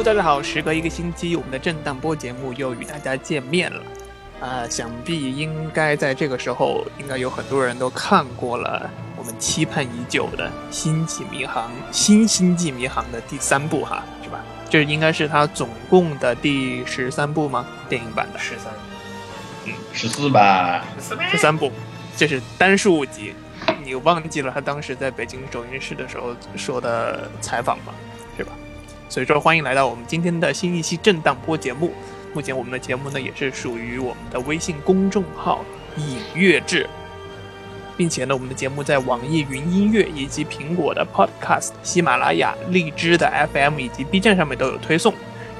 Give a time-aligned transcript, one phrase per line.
[0.00, 0.42] Hello，大家好！
[0.42, 3.82] 时隔一个星期，我们的震荡波节目又与大家见面了。
[4.40, 14.42] 啊、想必应该在这个时候，应该有很多人都看过了我们期盼已久的《星际迷航》新《星际迷航》的第三部哈，是吧？
[14.70, 17.66] 这应该是它总共的第十三部吗？
[17.86, 18.72] 电影版的十三，
[19.66, 20.82] 嗯十四吧，
[21.30, 21.70] 十三部，
[22.16, 23.34] 这是单数集。
[23.84, 27.92] 你忘记了他当时在北京首映式的时候说的采访吗？
[29.10, 31.92] 所以说，欢迎来到我们今天的新一期震荡波节目。
[32.32, 35.64] 目前我们的节目呢，也是属于我们的微信公众号
[35.98, 36.88] “影乐志”，
[37.98, 45.12] 并且呢，我们的节目在网易云音乐以及苹果的 Podcast、喜马拉雅、荔枝的 FM 以及 B 站上面都有推送。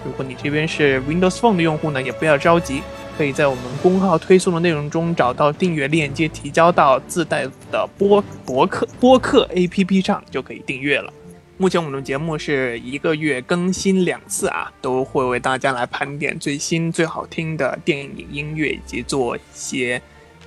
[0.05, 2.83] 如果你这边是 Windows Phone 的用户呢，也不要着急，
[3.19, 11.13] 可以在我们公号推送的内容中找到订阅链接，提交到自带的播博客播客 APP 上就可以订阅了。
[11.61, 20.01] 目前我们的节目是一个月更新两次啊，都会为大家来盘点最新最好听的电影音乐，以及做一些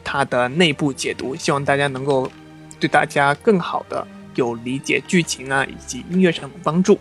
[0.03, 2.27] 它的内部解读，希望大家能够
[2.79, 6.97] 对大家更好的有理解剧情啊以及音乐上的帮助。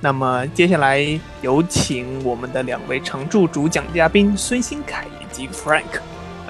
[0.00, 1.04] 那么接下来
[1.42, 6.00] 有请我们的两位常驻主讲嘉宾孙新凯以及 Frank。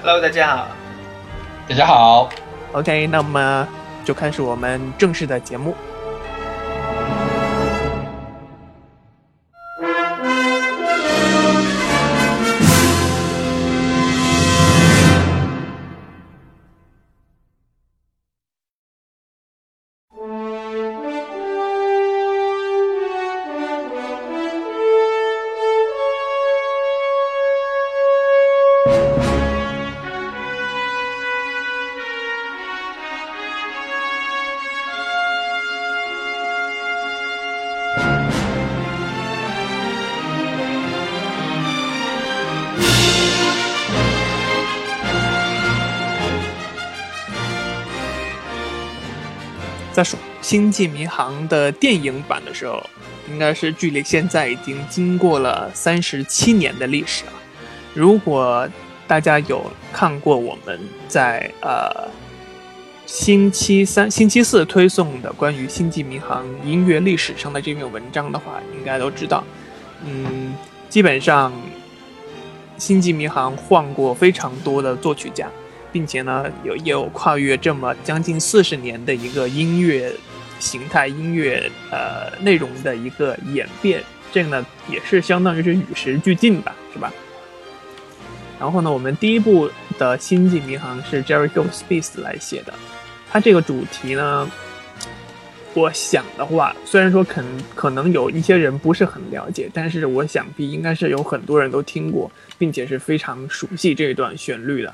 [0.03, 0.67] Hello，大家好。
[1.67, 2.29] 大家好。
[2.73, 3.67] OK，那么
[4.05, 5.75] 就开始我们正式的节目。
[50.47, 52.81] 星际迷航》的电影版的时候，
[53.29, 57.33] 应该是距离现在已经经过了三十七年的历史了。
[57.93, 58.65] 如果
[59.09, 62.09] 大家有看过我们在呃
[63.05, 69.43] 星期三、星期四推送的关于《星际迷航》音乐历史上的这篇文章的话，应该都知道，
[70.05, 70.55] 嗯，
[70.87, 71.51] 基本上
[72.77, 75.51] 《星际迷航》换过非常多的作曲家。
[75.89, 80.11] 并且呢，有也有跨越这么将近四十年的一个音乐
[80.59, 87.11] 形态、音乐呃内容的一个演变，这个呢也是相当于是与时俱进吧，是吧？
[88.59, 89.69] 然后呢，我们第一部
[89.99, 92.73] 的《星际迷航》是 Jerry Goldsmith 来写的，
[93.29, 94.49] 他这个主题呢，
[95.75, 97.43] 我想的话，虽然说可
[97.75, 104.91] 可能有一些人不是很了解，但是我想必应该是有很多人都听过，并且是非常熟悉这一段旋律的。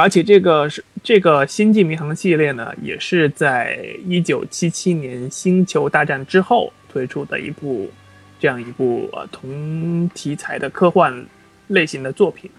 [0.00, 7.90] 而且这个是这个《星际迷航》系列呢，也是在一九七七年《星球大战》之后推出的一部
[8.38, 11.24] 这样一部呃同题材的科幻
[11.68, 12.50] 类型的作品。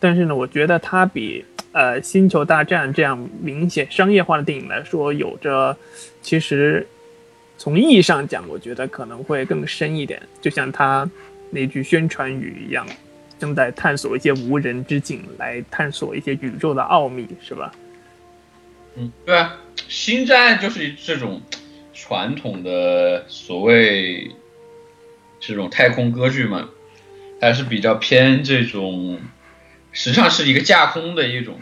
[0.00, 5.76] 但是呢，我觉得它比呃《星球大战》这样明显商业化的电影来说，有着
[6.20, 6.86] 其实
[7.56, 10.20] 从意义上讲，我觉得可能会更深一点。
[10.40, 11.08] 就像它
[11.50, 12.86] 那句宣传语一样。
[13.38, 17.72] 正在探索一些无人之境，来探索一些宇宙的奥秘，是吧？
[18.96, 19.56] 嗯，对啊，
[19.88, 21.40] 星战就是这种
[21.94, 24.30] 传统的所谓
[25.38, 26.68] 这种太空歌剧嘛，
[27.40, 29.20] 还是比较偏这种，
[29.92, 31.60] 实际上是一个架空的一种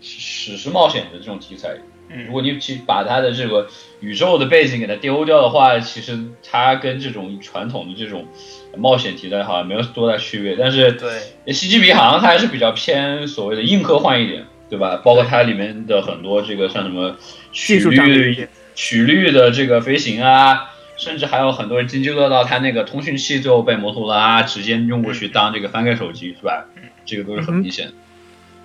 [0.00, 1.76] 史诗冒险的这种题材。
[2.24, 3.68] 如果你去把它的这个
[3.98, 8.28] 宇宙的背景给它丢掉的话，其实它跟这种传统的这种
[8.76, 10.56] 冒险题材好像没有多大区别。
[10.56, 11.10] 但是对
[11.52, 14.96] 《星际迷航》它还是比较偏所谓的硬科幻一点，对吧？
[15.04, 17.16] 包括它里面的很多这个像什么
[17.52, 26.66] 曲技术上的一率曲率的这个飞行啊，甚至还有很多人津津乐道它那个通讯器最后被摩托罗拉直接用过去当这个翻盖手机，是吧？
[27.04, 27.92] 这个都是很明显的。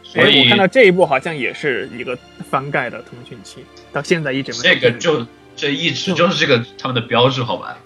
[0.04, 2.18] 所哎，以我看到这一部好像也是一个
[2.50, 5.25] 翻盖的通讯器，到现在一直没这个就
[5.56, 7.78] 这一直就是这个他们的标志，好吧？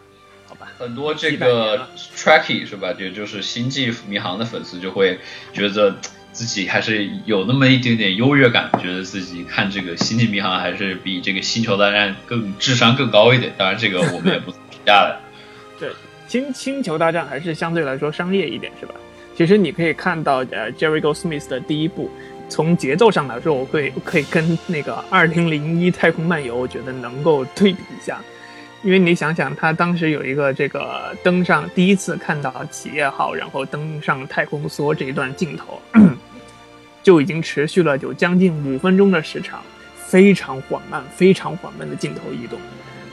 [0.86, 2.94] 很多这几百年个 Tracky 是吧？
[3.00, 5.20] 也就是星际迷航的粉丝就会
[5.52, 5.96] 觉得
[6.32, 13.52] 自己还是有那么一点点优越感，觉得自己看这个星际迷航还是比这个星球大战更智商更高一点。
[13.58, 15.20] 当然，这个我们也不评价的。
[15.80, 15.90] 对，
[16.28, 18.94] 星星球大战还是相对来说商业一点，是吧？
[19.36, 22.12] 其实你可以看到，呃，Jerry Goldsmith 的第一部，
[22.48, 28.22] 从节奏上来说，我会可以跟那个二零零一太空漫游，我觉得能够对比一下。
[28.86, 35.82] 因为你想想，他当时有一个这个登上第一次看到企业号，然后登上太空梭这一段镜头，
[37.02, 39.60] 就已经持续了有将近五分钟的时长，
[39.96, 42.60] 非常缓慢、非常缓慢的镜头移动。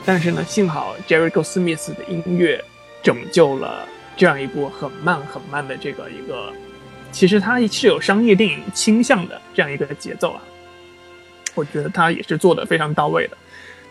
[0.05, 2.63] 但是呢，幸好 Jerry Goldsmith 的音乐
[3.01, 6.53] 拯救了这样一部很慢很慢的这个一个，
[7.11, 10.41] 其实它是有商业电影倾向的这样一个节奏啊。
[11.55, 13.37] 我觉得他也是做的非常到位的。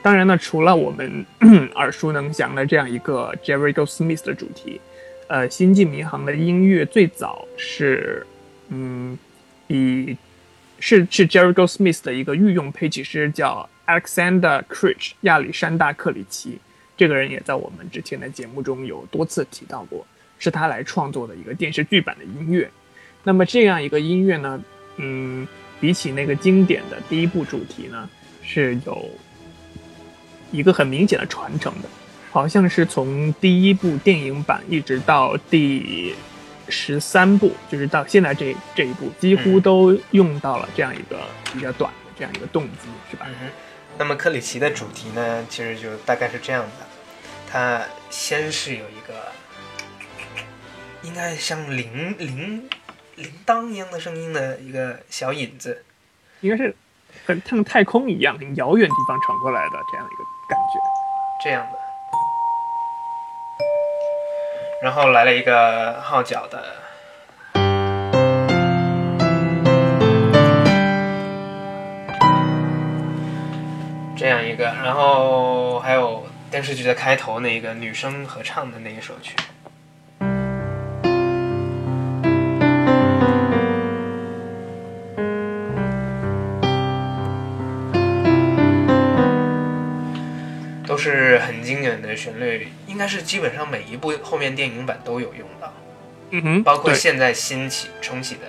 [0.02, 1.24] 当然呢，除了我们
[1.76, 4.80] 耳熟能详的这样一个 Jerry Go Smith 的主题，
[5.28, 8.26] 呃，《星际迷航》的音乐最早是，
[8.68, 9.16] 嗯，
[9.68, 10.16] 以
[10.80, 16.58] 是是 Jerry Go Smith 的一个御用配器师叫 Alexander Critch 亚历山大克里奇，
[16.96, 20.04] 这个人也在我们之前的节目中有多次提到过，
[20.40, 22.68] 是他来创作的一个电视剧版的音乐。
[23.22, 24.60] 那么这样一个音乐呢，
[24.96, 25.46] 嗯，
[25.80, 28.10] 比起那个经典的第一部主题呢，
[28.42, 29.08] 是有
[30.52, 31.88] 一个很明显的传承的，
[32.30, 36.14] 好像是从第一部电影版一直到第
[36.68, 41.18] 十三部，就是到现在这这一部，几乎都用到了这样一个
[41.52, 43.26] 比较短的这样一个动机，是吧？
[43.28, 43.48] 嗯，
[43.98, 46.86] 那么克里奇的主题呢，其实就大概是这样的，
[47.50, 49.32] 它先是有一个
[51.02, 52.68] 应该像铃铃
[53.16, 55.84] 铃铛一样的声音的一个小引子，
[56.40, 56.74] 应该是
[57.26, 60.78] 很像太空一样很遥远地方传过来的这样一个感觉。
[61.40, 61.78] 这样的，
[64.82, 66.62] 然后来了一个号角的。
[74.14, 79.34] 这样一个，然后还有电视剧的开头那个女生合唱的那一首曲，
[92.02, 95.72] 的旋律，应该是基本上每一部后面电影版都有用到，
[96.30, 98.40] 嗯哼，包括现在新起重启的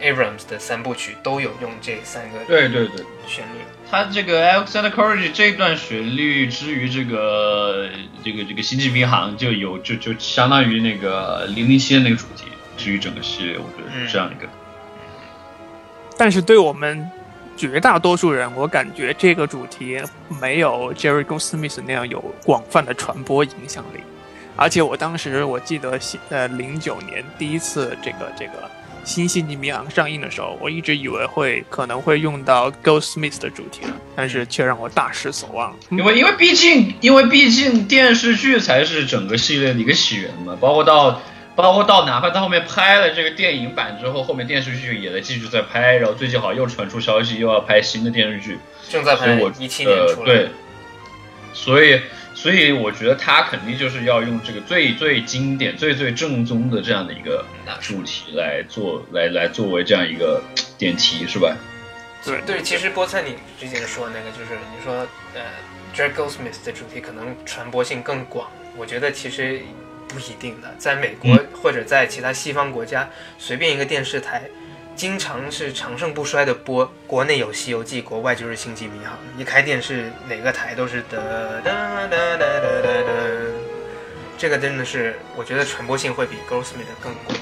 [0.00, 3.58] Abrams 的三部曲都有用这三个对对对，旋律。
[3.90, 7.88] 他这个 Alexander Courage 这段旋律之于这个
[8.24, 12.46] 这个这个星际迷航就有就就相当于那个零零七的那个主题，
[12.76, 14.48] 至于整个系列，我觉得是这样一个。
[16.16, 17.08] 但是对我们
[17.56, 20.00] 绝大多数人，我感觉这个主题
[20.40, 24.00] 没有 Jerry Goldsmith 那样有广泛的传播影响力。
[24.56, 28.52] 而且我当时我记得，呃，零九年第一次这个这个
[29.04, 33.82] 《新星际迷航》上映的时候，我一直以为会可能会用到 Goldsmith 的主题，
[34.14, 35.76] 但是却让我大失所望。
[35.90, 41.20] 因为因为毕竟因为毕竟电视剧才是整个系列的一个起源嘛，包括到
[41.56, 48.58] 包括到哪怕到后面拍了这个电影版之后，后面电视剧也在继续在拍，然后最近好像又传出消息又要拍新的电视剧，
[48.88, 50.48] 正在拍我一七年呃出来，对，
[51.52, 52.00] 所以
[52.34, 57.44] 所以我觉得他肯定就是要用这个最最经典、最最正宗的这样的一个
[57.80, 60.42] 主题来做，来来作为这样一个
[60.76, 61.56] 点题，是吧？
[62.24, 65.42] 对对，其实菠菜你之前说那个，就是你说呃
[65.92, 69.60] j a c k Goldsmith 的主题可能传播性更广，我觉得其实
[70.14, 70.72] 不一定的。
[70.78, 74.42] 在美国、嗯或者在其他西方国家，随便一个电视台，
[74.94, 76.90] 经常是长盛不衰的播。
[77.06, 81.18] 国内有《西游记》，国外就是《星际迷航》，一开电视哪个台都是哒
[81.64, 83.12] 哒哒哒哒哒哒。
[84.36, 87.38] 这个真的是，我觉得传播性会比 g h o s t m i t 更广。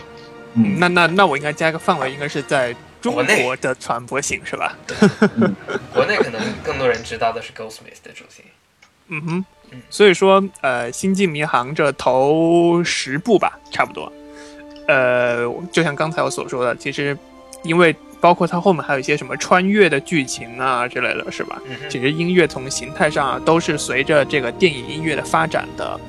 [0.55, 4.77] 嗯那那那我应该加个范围，应该是在中国内的传播性是吧？
[5.93, 8.45] 国内可能更多人知道的是 g h o s t m i t 的主题。
[9.09, 9.45] 嗯哼嗯，
[9.91, 14.13] 所以说，呃，《星际迷航》这头十部吧，差不多，
[14.89, 17.17] 呃，就像刚才我所说的，其实
[17.63, 21.61] 因为包括它后面还有一些什么穿越的剧情啊之类的，是吧？
[21.91, 26.01] 其实音乐从形态上啊，都是随着这个电影音乐的发展的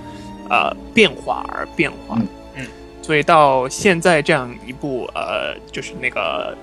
[0.50, 2.16] 呃变化而变化。
[2.18, 2.28] 嗯
[2.58, 2.68] 嗯
[3.02, 6.56] 所以到现在这样一部呃，就是那个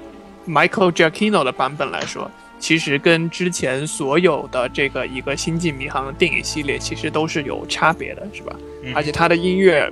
[0.48, 2.30] Michael Giacchino 的版本来说，
[2.60, 8.54] 其实跟之前所有的这个一个《星际迷航》的电影系列其实都是有差别的，是吧？
[8.84, 8.92] 嗯。
[8.94, 9.90] 而且它的音乐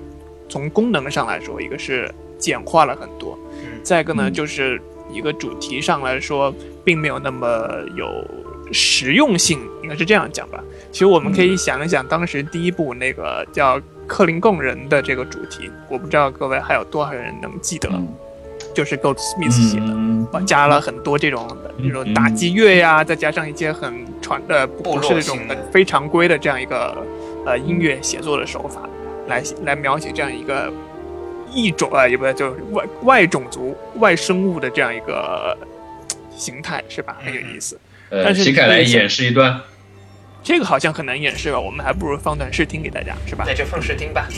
[0.48, 2.08] 从功能上来说，一个是
[2.38, 3.80] 简化了很多，嗯。
[3.82, 4.32] 再一个呢，嗯。
[4.32, 7.46] 就是一个主题上来说，并没有那么
[7.96, 8.06] 有
[8.70, 10.62] 实用性，应该是这样讲吧。
[10.92, 18.06] 其实我们可以想一想，当时第一部那个叫克林贡人的这个主题，我不知道各位还有多少人能记得，嗯
[18.74, 19.86] 就是 Goldsmith 写的。
[19.86, 20.08] 嗯
[20.44, 21.48] 加了很多这种
[21.82, 25.38] 这种打击乐呀，再加上一些很传的不是这种
[25.72, 26.94] 非常规的这样一个
[27.46, 28.82] 呃音乐写作的手法，
[29.26, 30.70] 来来描写这样一个
[31.50, 35.66] 异种啊，也不就是外外种族外生物的这样一个呃
[36.36, 37.16] 形态，是吧？
[37.24, 37.80] 很有意思。
[38.10, 39.58] 呃，但是请凯来演示一段。
[40.42, 41.58] 这个好像很难演示吧？
[41.58, 43.44] 我们还不如放段试听给大家，是吧？
[43.46, 44.28] 那就放试听吧。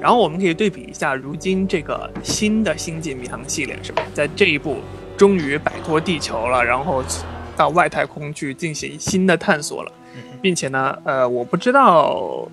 [0.00, 4.02] 然后我们可以对比一下，如今这个新的《星际迷航》系列是吧？
[4.12, 4.78] 在这一部
[5.16, 7.02] 终于摆脱地球了，然后
[7.56, 9.92] 到外太空去进行新的探索了，
[10.42, 12.46] 并且呢，呃，我不知道，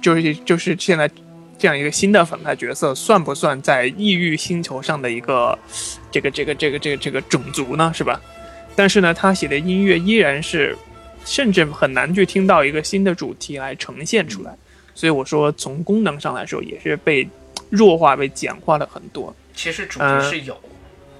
[0.00, 1.10] 就是就是现在
[1.58, 5.58] 这样一个新的反派角色，算不算在异域星球上的一个
[6.10, 7.92] 这个这个这个这个这个种族呢？
[7.92, 8.20] 是吧？
[8.76, 10.78] 但是呢，他写的音乐依然是，
[11.24, 14.56] 甚至很难去听到一个新的主题来呈现出来。
[15.00, 17.26] 所以我说，从功能上来说，也是被
[17.70, 19.34] 弱化、被简化了很多。
[19.54, 20.54] 其实主嗯题是有，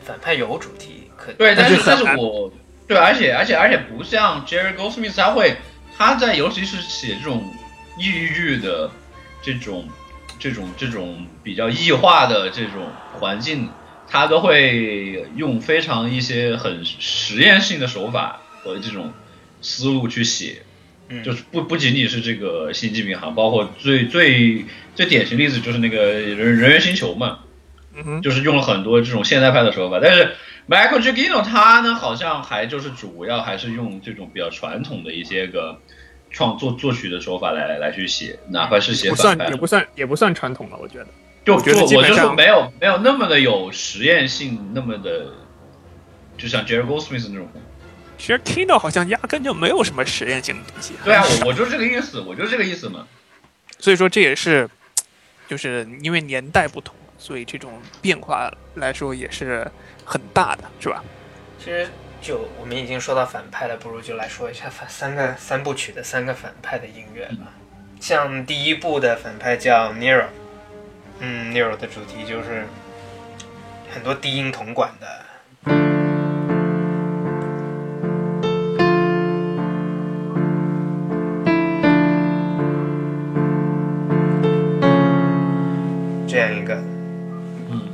[0.04, 2.52] 反派有主题，可对，但是但是我
[2.86, 5.56] 对，而且而且而且不像 Jerry Goldsmith，他会
[5.96, 7.42] 他在尤其是写这种
[7.96, 8.90] 抑郁的
[9.40, 9.88] 这种
[10.38, 12.86] 这种这种比较异化的这种
[13.18, 13.70] 环境，
[14.06, 19.10] 他都会用非常一些很实验性的手法和这种
[19.62, 20.64] 思路去写。
[21.12, 24.64] 嗯就是不不仅仅是这个星际迷航，包括最最
[24.94, 27.40] 最典型例子就是那个人人猿星球嘛，
[28.22, 30.36] 就是用了很多这种现代派的手法，但是
[30.68, 35.80] Michael Giacchino 他呢，好像还就是主要还是用这种比较传统的一些个
[36.30, 41.08] 创作作曲的手法来来去写，哪怕是写反派算也，不算也不算传统了，我觉得。
[41.44, 45.26] 就我觉得我就是没有没有那么的有实验性，那么的，
[46.38, 47.48] 就像 Jerry Goldsmith 那种。
[48.20, 50.92] 其实 Kino 好像压根就没有什么实验性的东西。
[51.02, 53.06] 对啊，我我就是这个意思，我就是这个意思嘛。
[53.78, 54.68] 所以说这也是，
[55.48, 59.66] 就是因为年代不同，所以这种变化来说也是
[60.04, 61.02] 很大的，是吧？
[61.58, 61.88] 其实
[62.20, 67.54] 就我们已经说到反派了，不如就来说一下反三个三部曲的三个反派的音乐吧。
[67.98, 70.26] 像第一部的反派叫 Nero，
[71.20, 72.66] 嗯，Nero 的主题就是
[73.90, 75.99] 很多低音铜管的。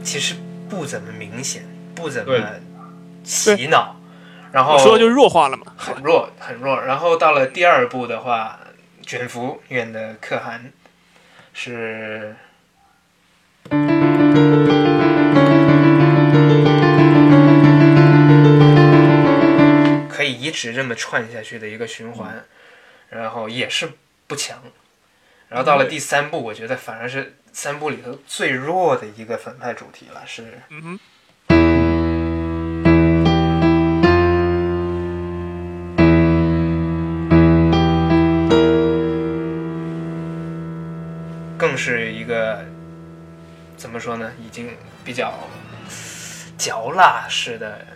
[0.07, 0.37] 其实
[0.71, 2.33] 不怎么明显，不怎么
[3.25, 3.97] 洗脑，
[4.53, 5.75] 然后我说就弱化了嘛。
[5.77, 6.81] 很弱很弱。
[6.81, 8.61] 然后到了第二部的话，
[9.03, 10.73] 卷福演的可汗
[11.53, 12.37] 是
[20.09, 22.45] 可以一直这么串下去的一个循环，
[23.11, 23.91] 然后也是
[24.29, 24.63] 不强。
[25.49, 31.01] 然后到了第三部，我觉得反而是三部里头最弱的一个反派主题了，是嗯哼，
[41.59, 42.63] 像是一个
[43.79, 44.69] 怎么说呢，已经
[45.03, 45.33] 比较
[46.59, 47.87] 嚼辣式的，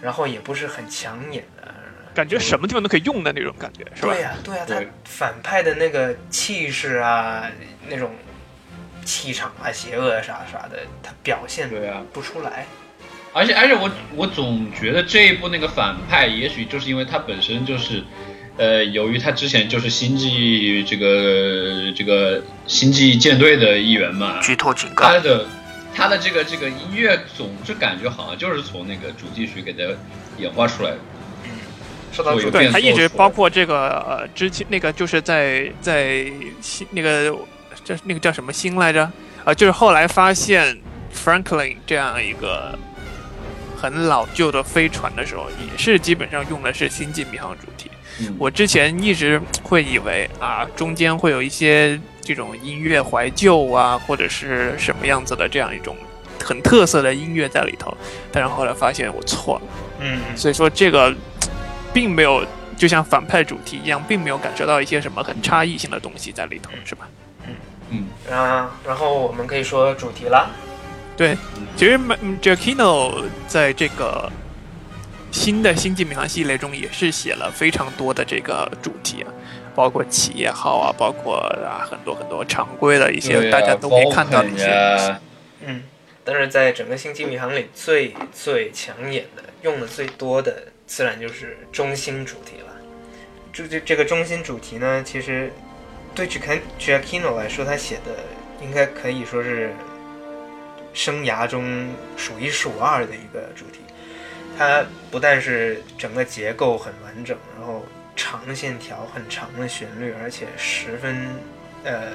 [0.00, 1.74] 然后也不是很抢眼的。
[2.14, 4.14] 感觉什么地方都可以用的那种感觉，是吧？
[4.14, 7.46] 对呀、对呀、他反派的那个气势啊，
[7.90, 8.10] 那种
[9.06, 12.66] 气场啊、邪恶啥啥的，他表现对啊，不出来。
[13.32, 18.02] 而且而且我我总觉得这一部那个反派，也许就是因为他本身就是，
[18.56, 25.46] 呃，由于他之前就是星际这个这个星际舰队的一员嘛，剧透警告他的
[25.94, 29.80] 他的这个这个音乐总是感觉好像就是从那个主题曲给他
[30.38, 30.98] 演化出来的。
[32.12, 36.24] 说到主有对他一直包括这个呃，之前那个就是在在
[36.62, 37.36] 新那个
[37.86, 39.08] 这那个叫什么星来着？
[39.44, 40.76] 啊、就是后来发现
[41.14, 42.76] Franklin 这样一个
[43.76, 47.88] 很老旧的飞船的时候，也是基本上用的是星际迷航主题。
[48.18, 55.96] 嗯，我之前一直会以为啊，中间会有一些这种音乐怀旧啊，或者是什么样子的这样一种
[56.44, 57.96] 很特色的音乐在里头，
[58.32, 59.62] 但是后来发现我错了。
[60.00, 61.14] 嗯，所以说这个
[61.94, 62.44] 并没有
[62.76, 67.06] 就像反派主题一样，并没有感受到一些什么很差异性的东西在里头，是吧？
[67.90, 70.50] 嗯，啊，然后我们可以说主题了。
[71.16, 71.36] 对，
[71.76, 74.30] 其实嗯 Giacchino 在这个
[75.30, 79.32] 新的星际迷航系列中也是写了非常多的这个主题啊，
[79.74, 85.14] 包括企业号啊，包括啊很多很多常规的一些啊大家都可以看到的一些东西。
[85.66, 85.82] 嗯，
[86.24, 92.72] 但是在整个星际迷航里最最抢眼的、用的最多的，自然就是中心主题了。
[93.52, 95.50] 这这这个中心主题呢，其实
[96.16, 98.16] 对 Giac- Giacchino 来说，他写的
[98.62, 99.72] 应该可以说是
[100.94, 103.80] 生涯中数一数二的一个主题。
[104.58, 107.84] 它不但是整个结构很完整，然后
[108.16, 111.28] 长线条、很长的旋律，而且十分
[111.84, 112.12] 呃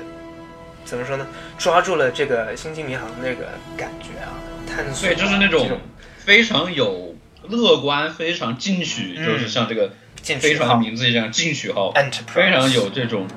[0.84, 1.28] 怎么说呢？
[1.60, 4.34] 抓住了这个星际迷航那个感觉啊，
[4.68, 5.80] 探索啊、对，就是那种
[6.18, 7.16] 非常有
[7.48, 9.92] 乐观、非常进取，嗯就是像这个
[10.40, 11.94] 飞船的名字一样，进取号
[12.34, 13.28] 非常有这种，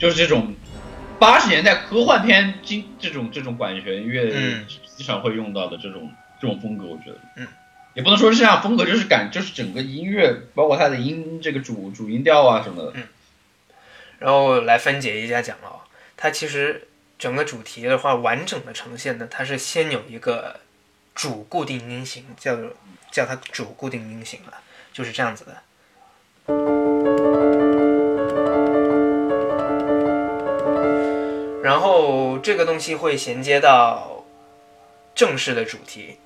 [0.00, 0.54] 就是这种
[1.20, 4.66] 八十年代科幻片经这种这种管弦乐嗯。
[4.96, 7.46] 经常会用到的这种这种风格，我觉得，嗯，
[7.94, 13.04] 也不能说是这样风格，就是感就是整个音乐，包括它的音这个主主音调啊什么的，嗯。
[14.18, 15.84] 然后来分解一下讲了，
[16.18, 16.86] 它其实
[17.18, 20.60] 整个主题的话，完整的呈现呢，它是先有一个
[21.14, 22.76] 主固定音型，叫做
[23.10, 24.52] 叫它主固定音型了，
[24.92, 27.39] 就是这样子的。
[31.62, 34.24] 然后这个东西会衔接到
[35.14, 36.18] 正式的主题，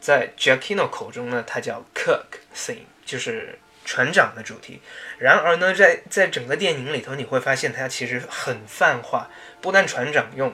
[0.00, 4.80] 在 Giacchino 口中呢，它叫 Cook Theme，就是船长的主题。
[5.18, 10.52] 然而呢，在在整个电影里头，你会发现它其实很泛化，不但船长用，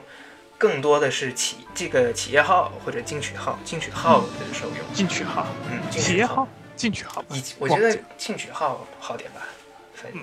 [0.57, 4.93] 更多的是企这个企业号或者进取号、进取号的时候用。
[4.93, 9.41] 进取号、嗯，企业号、进取号吧，以我觉得进取号好点吧，
[9.93, 10.15] 翻译。
[10.15, 10.21] 嗯，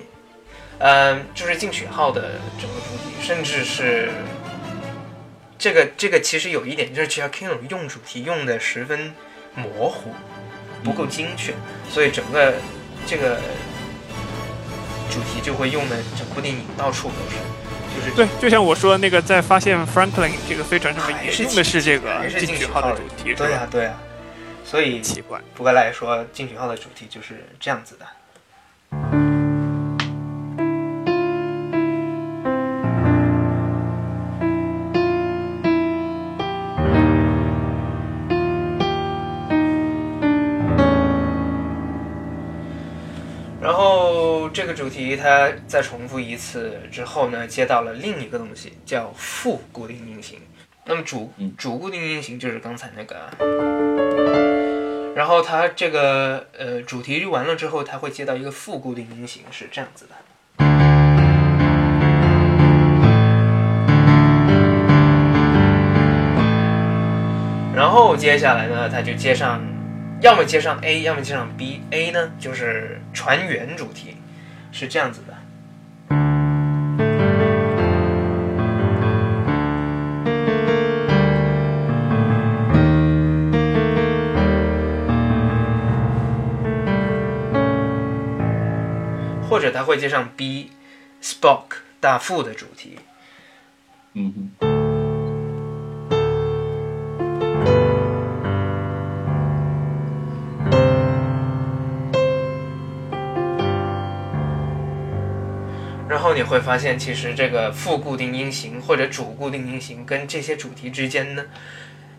[1.34, 4.10] 就是进取号的整个主题，甚至是
[5.58, 9.12] 这个这个其实有一点就是其实 King 用主题用的十分
[9.54, 10.14] 模糊，
[10.82, 11.52] 不够精确，
[11.90, 12.54] 所以整个
[13.06, 13.36] 这个
[15.10, 17.36] 主题就会用的整部电影到处都是，
[17.94, 23.68] 就是对，就像我说那个，在发现 Franklin 这个飞船上面也用的是这个进取号号的主题，对呀、吧？
[23.70, 23.94] 对呀、
[24.64, 29.29] 所以奇怪，不过来说，进取号的主题就是这样子的。
[44.90, 50.38] 题它再重复一次之后呢，接到了另一个东西，叫副固定音型。
[50.84, 53.30] 那么主嗯主固定音型就是刚才那个，
[55.14, 60.10] 然后它这个呃主题完了之后，它会接到一个副固定音型，是这样子的。
[67.74, 69.62] 然后接下来呢，它就接上，
[70.20, 71.80] 要么接上 A，要么接上 B。
[71.90, 74.16] A 呢就是船员主题，
[74.72, 75.36] 是这样子的。
[89.48, 91.64] 或者他会接上 B，Spock
[91.98, 92.98] 大副的主题。
[94.14, 94.69] 嗯哼。
[106.30, 111.44] 后你会发现，其实这个副固定音型或者主固定音型跟这些主题之间呢，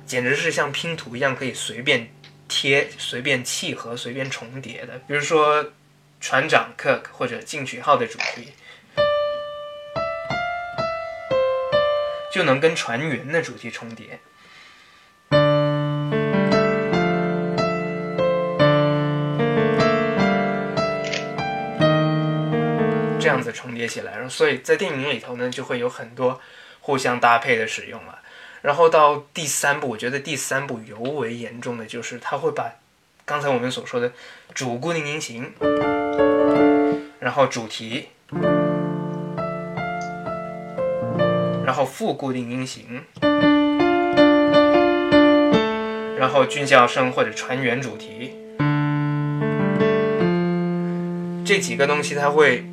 [0.06, 2.10] 简直是像拼图一样，可以随便
[2.50, 5.00] 贴、随便契合、随便重叠的。
[5.08, 5.72] 比如说
[6.20, 8.50] 船长 Kirk 或者进取号的主题，
[12.34, 14.20] 就能跟船员的主题重叠。
[23.22, 26.42] 这样子重叠起来，然后所以在电影里头呢，就会有很多
[26.80, 28.18] 互相搭配的使用了。
[28.64, 32.74] 然后到第三部，我觉得第三部尤为严重的就是，他会把
[33.26, 34.12] 刚才我们所说的
[34.56, 35.54] 主固定音型，
[37.20, 38.10] 然后主题，
[41.64, 43.04] 然后副固定音型，
[46.18, 48.34] 然后军校生或者船员主题，
[51.46, 52.66] 这几个东西它会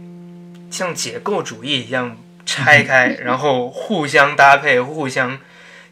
[0.71, 5.39] 像解构主义一样拆开， 然后互相搭配、互相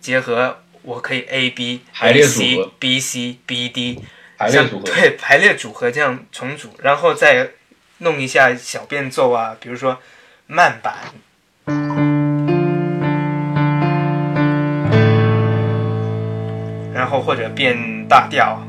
[0.00, 0.58] 结合。
[0.82, 4.04] 我可以 A B 排列 A 组 C 合 B C B D
[4.38, 7.48] 排列组合，对排列组合这样重组，然后再
[7.98, 9.98] 弄一下小变奏啊，比如说
[10.46, 10.94] 慢板，
[16.94, 18.62] 然后或者变大调，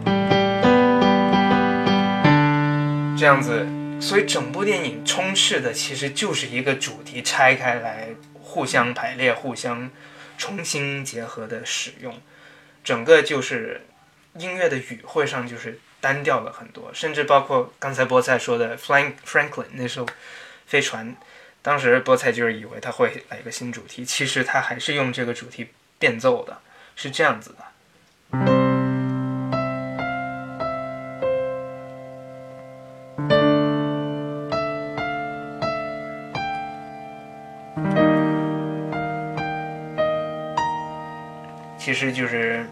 [3.16, 3.68] 这样子，
[4.00, 9.90] 所以整部电影充斥的其实就是一个主题拆开来，互相排列、互相
[10.38, 12.22] 重新结合的使用，
[12.84, 13.82] 整个就是
[14.36, 20.08] 音乐的语汇上就是单调了很多，甚至包括刚才菠菜说的《Flying Franklin》那首
[20.66, 21.16] 飞船，
[21.62, 25.68] 当时菠菜就是以为他会来一个新主题，其实他还是用这个主题
[26.00, 26.62] 变奏的，
[26.96, 27.67] 是这样子的。
[41.98, 42.66] 实就是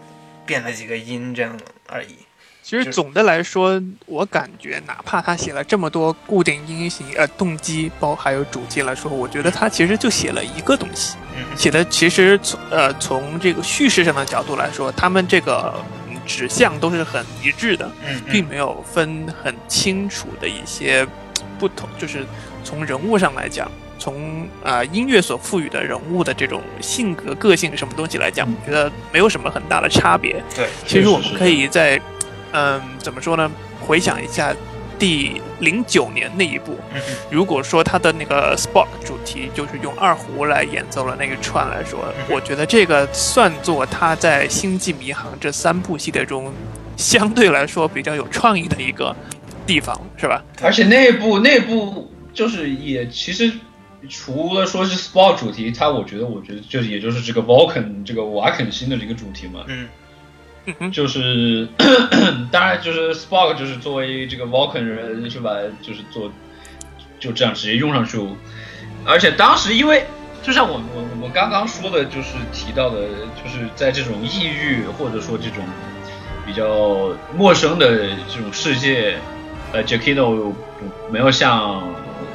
[0.46, 1.58] 变了几个音这样
[1.88, 2.16] 而已。
[2.62, 15.74] 其实总的来说，我感觉哪怕他写了这么多固定音型、呃动机包还有主题来说，我觉得他其实就写了一个东西，嗯写的其实从呃从这个叙事上的角度来说，他们这个
[16.08, 18.20] 嗯指向都是很一致的，嗯。
[18.32, 21.06] 并没有分很清楚的一些
[21.60, 22.26] 不同，就是
[22.64, 30.42] 从人物上来讲，从啊、呃音乐所赋予的人物的这种性格、个性什么东西来讲，我觉得没有什么很大的差别。
[30.54, 32.00] 对，其实我们可以在，
[32.52, 33.50] 嗯，怎么说呢？
[33.80, 34.54] 回想一下
[34.98, 46.52] 第零九年那一部，嗯如果说他的那个 Spock 主题就是用二胡来演奏了那个串来说，嗯我觉得这个算作他在《星际迷航》这三部系列中
[46.96, 49.14] 相对来说比较有创意的一个
[49.66, 50.42] 地方，是吧？
[50.62, 53.52] 而且那部那部就是也其实
[54.08, 59.88] 除了说是 Spock 主题，它我觉得我觉得就也就是这个 Vulcan 这个瓦肯星的这个主题嘛，嗯。
[60.90, 61.68] 就是
[62.50, 66.32] 当然就是 Spock 就是作为这个 Vulcan 人是吧，就是做
[67.20, 68.18] 就这样直接用上去，
[69.04, 70.04] 而且当时因为
[70.42, 73.08] 就像我我我刚刚说的，就是提到的，
[73.42, 75.64] 就是在这种异域或者说这种
[76.44, 79.18] 比较陌生的这种世界，
[79.72, 80.52] 呃 j a c k i n o
[81.12, 81.80] 没有像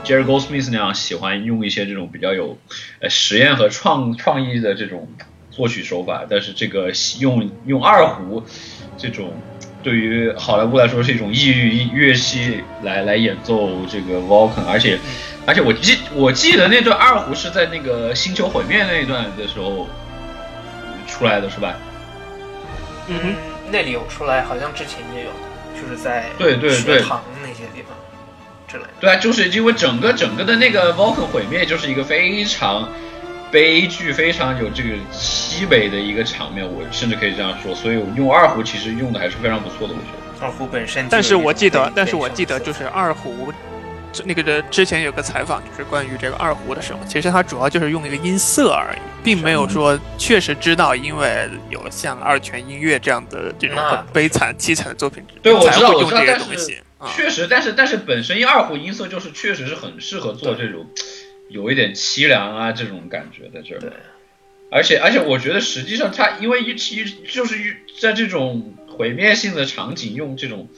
[0.04, 2.58] Jerry Goldsmith 那样喜欢用一些这种比较有
[3.00, 5.08] 呃实验和创创意的这种
[5.50, 8.44] 作曲手法，但是这个用用二胡
[8.98, 9.34] 这种
[9.84, 14.98] 对于好莱坞来说是一种异域乐器来来演奏这个 Vulcan，而且
[15.46, 19.88] 而且我记我记得那段二胡是在那个星球毁灭那一段的时候
[21.08, 21.76] 出来的是吧？
[23.08, 23.36] 嗯哼，
[23.72, 25.32] 那里有出来，好像之前也有，
[25.76, 27.02] 就是在对对对
[28.72, 28.90] 之类的。
[29.00, 32.88] 对啊，就是因为整个整个的那个 Vulcan 毁灭就是一个非常
[33.52, 37.76] 悲剧、非常有这个凄美的一个场面，我甚至可以这样说。
[37.76, 40.46] 所以我用二胡其实用的还是非常不错的，我觉得。
[40.46, 43.54] 二胡本身但是我记得，但是我记得就是二胡。
[44.26, 56.84] 那个的之前有个采访，就是关于这个二胡的时候，其实它主要就是用一个音色而已，并没有说确实知道，因为有像二泉音乐这样的这种很悲惨凄惨的作品，对我知道才会用这些我知道但是东西啊。
[57.16, 60.88] 确实，但是但是本身二胡音色就是确实是很适合做这种
[61.50, 63.80] 有一点凄凉啊这种感觉在这儿。
[63.80, 63.90] 对，
[64.70, 70.70] 而且而且我觉得实际上它因为一其就是在这种毁灭性的场景用这种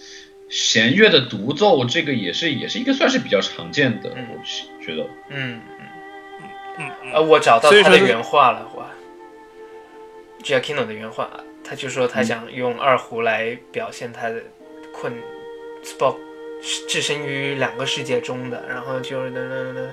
[0.50, 4.28] 弦乐的独奏，这个也是也是一个算是比较常见的，嗯。
[4.32, 5.08] 我觉得。
[5.30, 5.62] 嗯，
[6.78, 8.86] 嗯呃，嗯，我找到他的所以说是原话了，我
[10.44, 11.30] Giacchino 的原话，
[11.64, 14.42] 他就说他想用二胡来表现他的
[14.94, 15.14] 困
[15.84, 16.16] Spock
[16.88, 19.90] 置身于两个世界中的，然后就是呢呢呢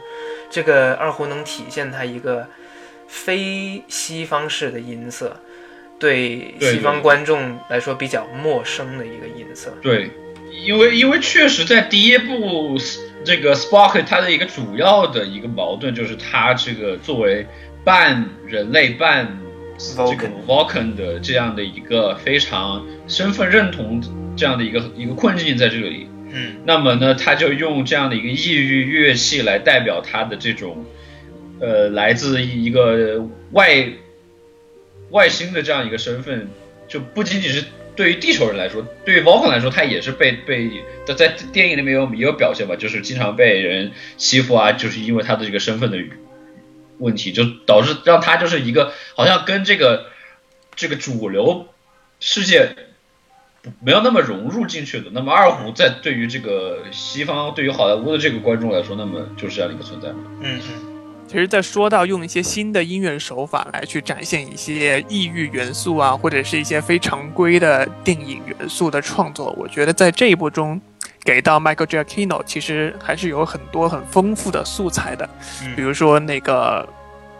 [0.49, 2.47] 这个二胡能体现它一个
[3.09, 5.37] 非西方式的音色，
[5.99, 9.77] 对对西方观众来说比较陌生的一个音色。
[9.83, 10.11] 对，
[10.51, 12.79] 因为因为确实在第一部
[13.25, 17.45] 这个 Spock 它的一个主要的一个矛盾就是它这个作为
[17.85, 19.39] 半人类半
[19.97, 24.03] 这个 Vulcan 的这样的一个非常身份认同
[24.37, 26.07] 这样的一个一个困境在这里。
[26.33, 30.85] 嗯那么呢，他就用这样的一个异域乐器来代表他的这种，
[31.59, 33.89] 呃，来自一个外
[35.11, 36.49] 外星的这样一个身份，
[36.87, 37.65] 就不仅仅是
[37.97, 40.71] 对于地球人来说，对于 Vulcan 来说，他也是被被
[41.05, 45.99] 在在电影里面有也有表现吧，就是经常被人欺负啊，就是因为他的这个身份的
[47.01, 50.07] 问题，就导致让他就是一个好像跟这个
[50.77, 51.67] 这个主流
[52.21, 52.77] 世界
[53.81, 55.11] 没有那么融入进去的。
[55.13, 60.19] 那么二胡在对于这个西方，对于好莱坞的这个观众来说，那么就是这样的一个存在嘛。
[60.41, 60.90] 嗯嗯
[61.31, 70.81] 其实，在说到用一些新的音乐手法来去展现一些异域元素啊，或者是一些非常规的电影元素的创作，我觉得在这一部中，
[71.23, 75.31] 给到 Michael Giacchino 其实还是有很多很丰富的素材的，
[75.63, 76.85] 嗯比如说那个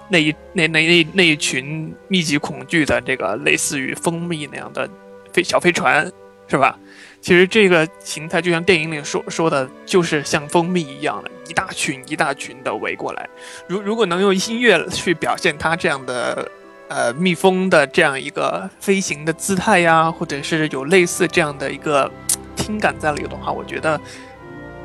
[0.09, 4.89] 那一那那那那一群密集恐惧的这个类似于蜂蜜那样的
[5.33, 6.09] 飞小飞船，
[6.47, 6.79] 是吧？
[7.21, 13.29] 其实这个形态就像电影里说说的，就是像蜂蜜一样的，一大群一大群的围过来。
[13.69, 16.51] 如如果能用音乐去表现它这样的
[16.89, 22.11] 呃蜜蜂的这样一个飞行的姿态呀，或者是有类似这样的一个
[22.57, 24.01] 听感在里的话，我觉得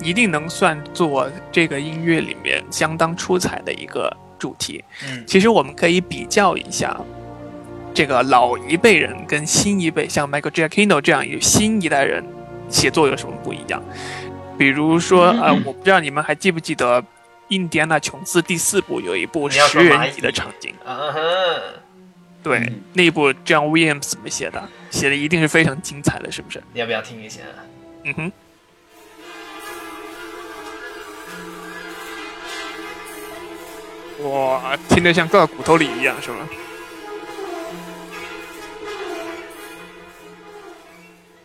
[0.04, 4.84] 一定能算作这个音乐里面相当出彩的一个主题。
[5.08, 7.00] 嗯其实我们可以比较一下，
[7.96, 12.22] 这个老一辈人跟新一辈，像 Michael Giacchino 这样有新一代人
[12.70, 13.82] 写作有什么不一样？
[14.58, 17.02] 比如说，呃，我不知道你们还记不记得
[17.48, 20.74] 《印第安纳琼斯》第四部有一部食人蚁的场景，
[22.44, 24.62] 对，嗯那一部 John Williams 怎么写的？
[24.92, 26.62] 写的一定是非常精彩的，是不是？
[26.74, 27.40] 你要不要听一下？
[28.04, 28.32] 嗯哼。
[34.30, 36.38] 哇，听得像挂骨头里一样，是吗？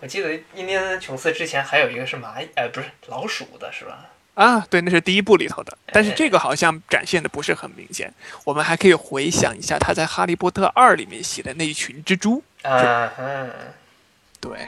[0.01, 4.07] 我记得印第安琼斯之前还有一个是蚂蚁，呃，不是老鼠的，是吧？
[4.35, 8.11] 啊，对，那是第一部里头的，但是这个好像展现的不是很明显。
[8.45, 12.43] 我们还可以回想一下他在《哈利波特二》里面写的那一群蜘蛛。
[12.63, 13.13] 啊，
[14.41, 14.67] 对，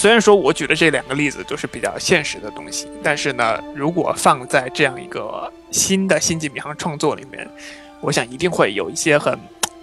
[0.00, 7.46] 虽然说我举的这两个例子都是比较现实的东西，但是呢，如果放在这样一个新的星际迷航创作里面，
[8.00, 9.38] 我想一定会有一些很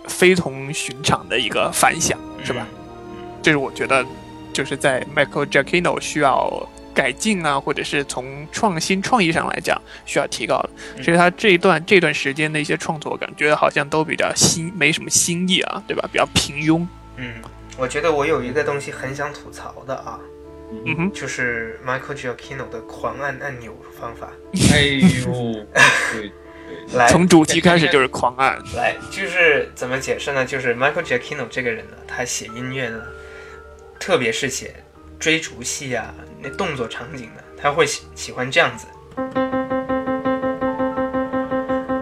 [0.08, 2.66] 非同寻常的一个反响，是吧？
[3.44, 4.04] 这是我觉得
[4.52, 10.70] 就是在 Michael Giacchino 需要改进啊，或者是从创新创意上来讲需要提高的。
[10.96, 16.10] 嗯其实他这一段这段时间的一些创作，感觉好像都比较新，没什么新意啊，对吧？
[16.12, 16.84] 比较平庸。
[17.18, 17.36] 嗯，
[17.78, 20.20] 我觉得我有一个东西很想吐槽的啊，
[20.84, 24.30] 嗯哼，就是 Michael Giacchino 的狂按按钮方法。
[24.74, 24.82] 哎
[25.24, 25.66] 呦，
[26.98, 28.58] 来，从主题开始就是狂按。
[28.76, 30.44] 来，就是怎么解释呢？
[30.44, 33.00] 就是 Michael Giacchino 这个人呢，他写音乐呢，
[34.00, 34.74] 特别是写
[35.20, 36.12] 追逐戏啊、
[36.42, 38.88] 那动作场景的，他会喜喜欢这样子，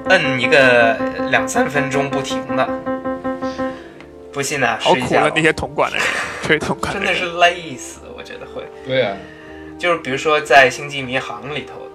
[0.10, 0.98] 摁一个
[1.30, 2.95] 两三分钟不停的。
[4.36, 6.06] 不信呢，好苦了那些铜管的人，
[6.44, 7.02] 吹铜管人。
[7.02, 8.66] 真的是累死，我觉得会。
[8.86, 9.16] 对啊，
[9.80, 11.90] 就是比如说在《星际迷航》里头，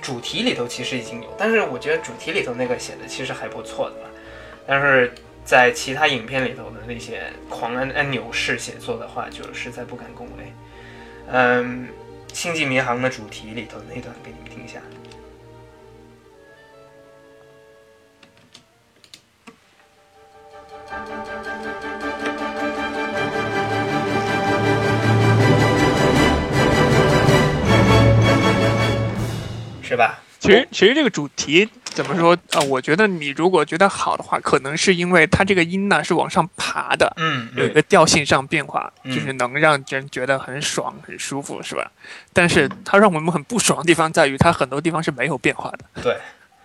[0.00, 4.08] 主题里头其实已经有，但是我觉得主题里头那个写的其实还不错的嘛。
[4.64, 5.12] 但是
[5.44, 10.52] 在其他影片里头的那些狂按按钮式写作的话，就实在不敢恭维。
[11.32, 11.88] 嗯，
[12.32, 14.78] 星际迷航》的主题里头那段给你们听一下。
[29.86, 30.18] 是吧？
[30.38, 41.90] 其实其实这个主题怎么说啊、我觉得你如果觉得好的话，可能是因为它这个音呢是往上爬的，嗯，有一个调性上变化，嗯就是能让人觉得很爽、很舒服，是吧？
[42.34, 46.02] 但是它让我们很不爽的地方在于，它很多地方是没有变化的。
[46.02, 46.18] 对，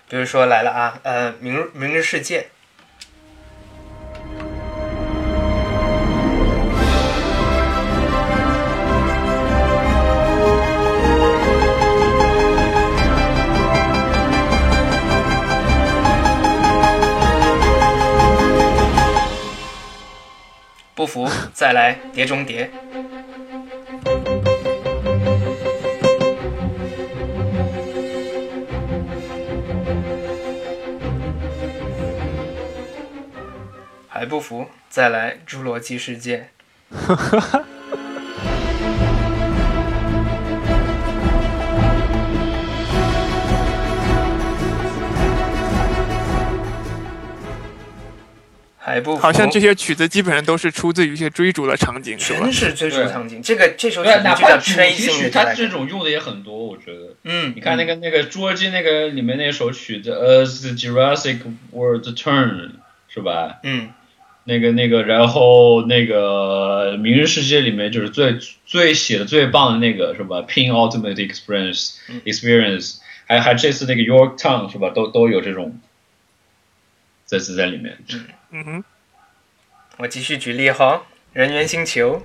[0.10, 2.50] 比如说来了啊，呃，明日明日世界，
[20.94, 22.70] 不服再来碟中谍。
[34.08, 36.50] 还不服，再来《侏罗纪世界》。
[48.92, 52.54] 还不，好像这些曲子基本上都是出自于一些追逐的场景，是吧全？
[52.54, 53.42] 是追逐对场景。
[53.42, 57.16] 这个这首曲，子就叫哪怕主题 Tracing 曲，它这种用的也很多，我觉得。
[57.24, 61.40] 嗯，你看那个那个侏罗纪那个里面那首曲子，As the Jurassic
[61.72, 62.72] World Turn，
[63.08, 63.60] 是吧？
[63.64, 63.90] 嗯，
[64.44, 74.90] 那个那个，然后那个《明日世界》里面就是最最写的最棒的那个是吧？Pin Ultimate Experience 嗯 Experience，还还这次那个 Yorktown 是吧？
[74.90, 75.80] 都都有这种
[77.24, 77.98] 在词在里面。
[78.12, 78.84] 嗯嗯哼，
[79.98, 82.22] 我继续举例哈，人猿星球。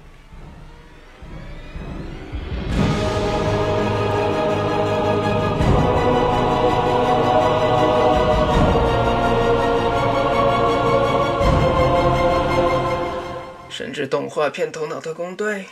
[13.70, 15.62] 甚至动画片《头脑特工队》。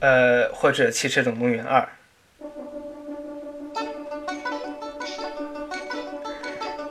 [0.00, 1.80] 呃，或者《汽车总动员二》。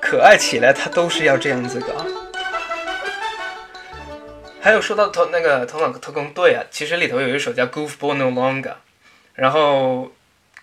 [0.02, 1.88] 可爱起来，他都是要这样子搞。
[4.62, 8.64] 还有说到头那个头脑特工队啊，其实里头有一首叫《Goofball No Longer》，
[9.36, 10.12] 然后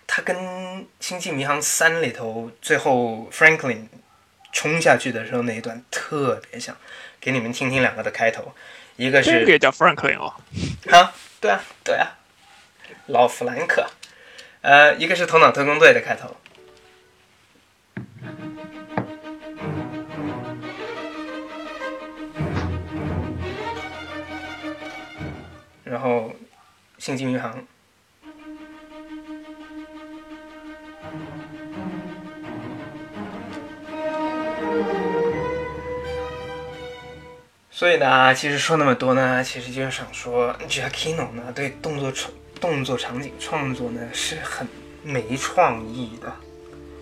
[0.05, 0.35] 它跟
[0.99, 3.87] 《星际迷航三》里头最后 Franklin
[4.51, 6.75] 冲下去的时候那一段特别像，
[7.19, 8.53] 给你们听听两个的开头，
[8.97, 10.33] 一个是这个也叫 Franklin 哦。
[10.91, 12.16] 啊，对啊，对啊，
[13.07, 13.85] 老弗兰克，
[14.61, 16.35] 呃，一个是头脑特工队的开头，
[25.85, 26.33] 然后
[26.97, 27.65] 星际迷航，
[37.71, 44.67] 所以呢，其实说那么多呢，其实就是想说，Jackino 呢对动作创动作场景创作呢是很
[45.03, 46.33] 没创意的，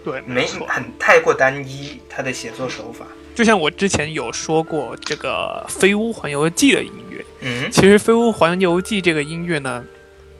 [0.03, 0.67] 对，没没错。
[0.67, 3.05] 很太过单一，他的写作手法。
[3.33, 9.83] 就像我之前有说过，这个《飞屋环游记》的音乐，嗯其实《飞屋环游记》这个音乐呢，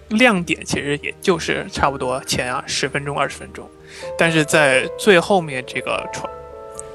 [0.09, 3.69] 亮点其实也就是差不多前啊十分钟二十分钟，
[4.17, 6.29] 但是在最后面这个传，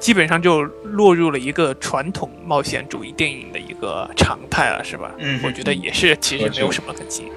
[0.01, 5.11] 基本上就落入了一个传统冒险主义电影的一个常态了，是吧？
[5.19, 7.29] 嗯我觉得也是，其实没有什么可新，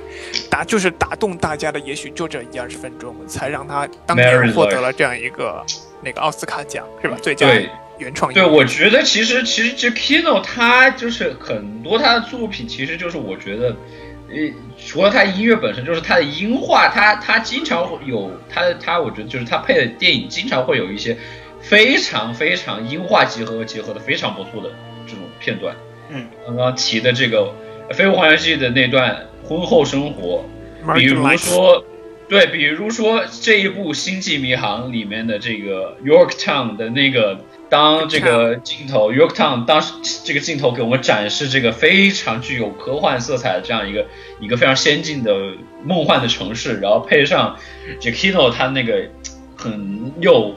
[0.50, 5.62] 打就是打动大家的，也许就这一二十分钟，才让他当年获得了这样一个
[6.02, 7.16] 那个奥斯卡奖，是吧？
[7.22, 7.46] 最佳
[7.98, 13.76] 原创音对，我觉得其实其实这 Kino 他就是很多他的作品，其实就是我觉得，
[14.30, 14.36] 呃，
[14.84, 21.16] 除了他音乐本身，就是他的音画，他他经常会有他的他，我觉得就是他配的电影经常会有一些
[21.64, 24.70] 非常非常音画结合结合的非常不错的
[25.06, 25.74] 这种片段。
[26.10, 27.52] 嗯，刚刚提的这个
[27.94, 30.44] 《飞屋环游记》的那段婚后生活，
[30.94, 31.82] 比如说，
[32.28, 37.40] 对，比如说这一部《星际迷航》里面的这个 Yorktown 的那个，
[37.70, 39.94] 当这个镜头 Yorktown 当时
[40.24, 44.06] 这个镜头给我们展示这个非常具有科幻色彩的这样一个
[44.40, 45.34] 一个非常先进的
[45.82, 47.56] 梦幻的城市，然后配上
[47.98, 49.08] Giacchino 他那个
[49.56, 50.54] 很有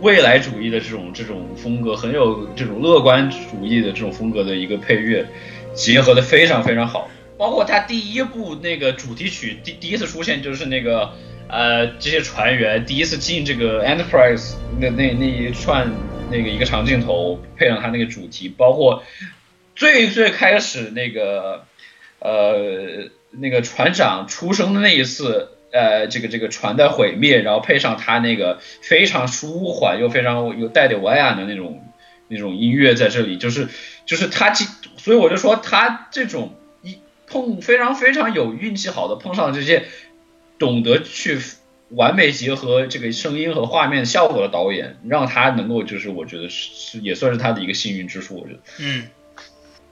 [0.00, 5.26] 未来主义的这种这种风格，很有这种乐观主义的这种风格的一个配乐，
[5.74, 7.10] 结合的非常非常好。
[7.36, 11.12] 包括他第一部那个主题曲第第一次出现就是那个
[11.48, 15.88] 呃这些船员第一次进这个 Enterprise 那那那一串
[16.30, 19.04] 那个一个长镜头，配上他那个主题，包括
[19.76, 21.64] 最最开始那个
[22.18, 31.84] 呃那个船长出生的那一次，呃这个这个船的毁灭，然后配上他那个非常舒缓又非常有带点文雅的那种
[32.28, 33.68] 那种音乐在这里，就是
[34.06, 39.84] 就是他所以我就说他这种一碰非常非常有运气好的碰上这些
[40.58, 41.38] 懂得去。
[41.92, 48.36] 完美结合这个声音和画面效果的导演，让他能够就是我觉得是是也算是他的一个幸运之处。
[48.36, 49.08] 我觉得，嗯，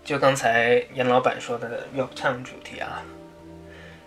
[0.04, 3.02] 就刚才严老板说的 Yorktown 主题啊，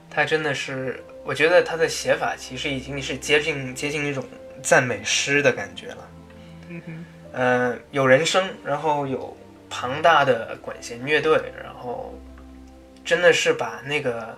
[0.07, 4.23] 他真的是，我觉得他的写法其实已经是接近接近一种
[4.61, 6.09] 赞美诗的感觉了。
[6.69, 9.35] 嗯哼，呃，有人声，然后有
[9.69, 12.17] 庞大的管弦乐队，然后
[13.03, 14.37] 真的是把那个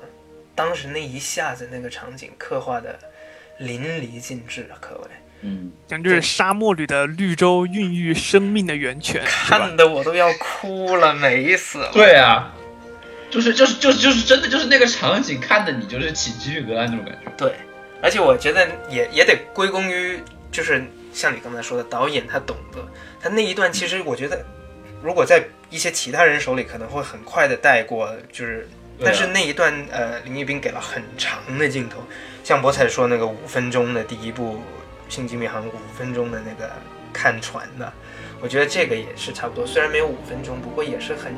[0.54, 2.98] 当时那一下子那个场景刻画的。
[3.58, 5.08] 淋漓尽致啊，可谓，
[5.42, 11.92] 嗯，简直是沙漠里的绿洲孕育生命的源泉，看的我都要哭了，美死了。
[11.94, 12.52] 对啊，
[13.32, 17.32] 就是就是就是就是真的就是那个场景，看的你就是起鸡皮疙瘩那种感觉。
[17.38, 17.54] 对，
[18.04, 20.22] 而且我觉得也也得归功于，
[20.52, 22.86] 就是像你刚才说的，导演他懂得，
[23.22, 24.46] 他那一段其实我觉得，
[25.02, 28.68] 如果在一些其他人手里可能会很快的带过，就是，
[29.04, 32.04] 但是那一段呃，林一斌给了很长的镜头。
[32.44, 34.56] 像博彩说那个五分钟的第一部
[35.08, 36.72] 《星际迷航》，五分钟的那个
[37.14, 37.94] 看船的，
[38.42, 39.66] 我觉得这个也是差不多。
[39.66, 41.34] 虽然没有五分钟，不过也是很，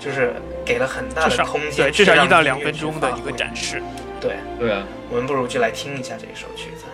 [0.00, 0.34] 就是
[0.64, 3.80] 给了很大的空间，对，至少一到两分钟的一个展示。
[4.20, 6.84] 对，对啊，我们不如就来听一下这首曲子。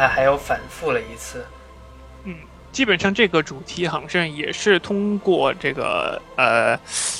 [0.00, 1.44] 他还有反复了一次，
[2.24, 2.34] 嗯，
[2.72, 6.74] 基本上这个主题好像也是通过这个呃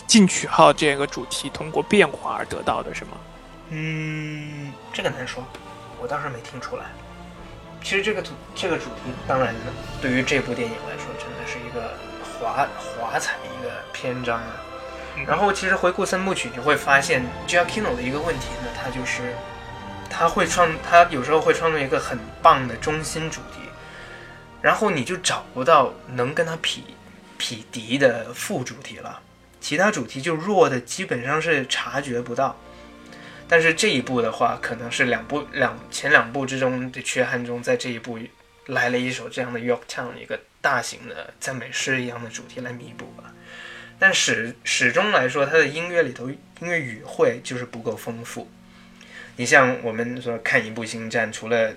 [0.07, 3.11] 进取号这个主题通过变化而得到的，是吗？
[3.69, 5.45] 嗯，这个难说，
[6.01, 6.85] 我倒是没听出来。
[7.83, 9.55] 其实这个主这个主题，当然
[10.01, 11.93] 对于这部电影来说，真的是一个
[12.39, 14.57] 华华彩一个篇章啊。
[15.27, 19.35] 然后其实回顾三部曲，你会发现 Giacchino 的一个问题呢，他就是。
[20.11, 23.61] 他会创，他有时候会创作一个很棒的中心主题，
[24.61, 26.85] 然后你就找不到能跟他匹
[27.39, 29.23] 匹敌的副主题了，
[29.61, 32.55] 其他主题就弱的基本上是察觉不到。
[33.49, 38.19] 但是这一部的话，可能是两部两前两部之中的缺憾中，在这一部
[38.67, 43.33] 来了一首这样的 Yorktown 一个大型的赞美诗一样的主题来弥补吧。
[43.99, 48.49] 但始始终来说，他的音乐里头音乐语汇就是不够丰富。
[49.41, 51.73] 你像我们说看一部《星战》，除了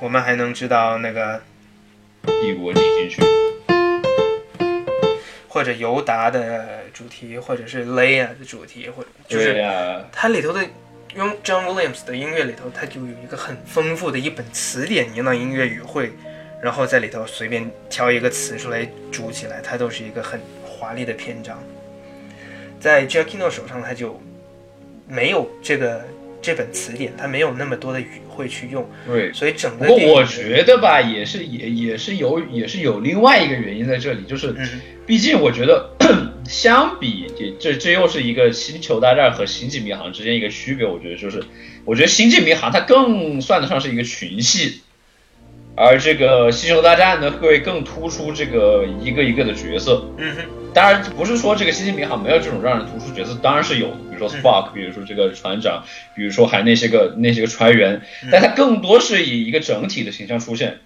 [0.00, 1.36] 我们还能知道那个
[2.24, 3.22] 《帝国进行曲》，
[5.46, 9.64] 或者尤达的主题，或者是 Leia 的主题，或者就是
[10.10, 10.66] 它里头的
[11.14, 16.10] 用 John Williams 的音乐里头，它就有一个很丰富的一本词典一样的音乐语汇，
[16.60, 21.56] 然后在里头随便挑一个词出来组起来，它都是一个很华丽的篇章。
[22.80, 24.20] 在 Giacchino 手上，它就。
[25.08, 26.04] 没有这个
[26.40, 28.88] 这本词典，它没有那么多的语汇去用。
[29.06, 29.86] 对，所以整个。
[29.86, 34.54] 不过我觉得吧，也是也也是有也是有另外一个原因在这里，就是，
[35.06, 35.90] 毕竟我觉得
[36.46, 37.26] 相比
[37.58, 40.86] 这这又是一个星球大战和星际迷航之间一个区别。
[40.86, 41.42] 我觉得就是，
[41.84, 44.82] 我觉得星际迷航它更算得上是一个群戏，
[45.78, 50.04] 而这个星球大战呢会更突出这个一个一个的角色。
[50.16, 50.42] 嗯哼。
[50.74, 55.82] 当然不是说这个星际迷航没有这种让人突出角色，当然是有，比如说 Spock，比如说这个船长，
[56.14, 60.78] 比如说还那些个那些个船员，但它更多是以一个整体的形象出现。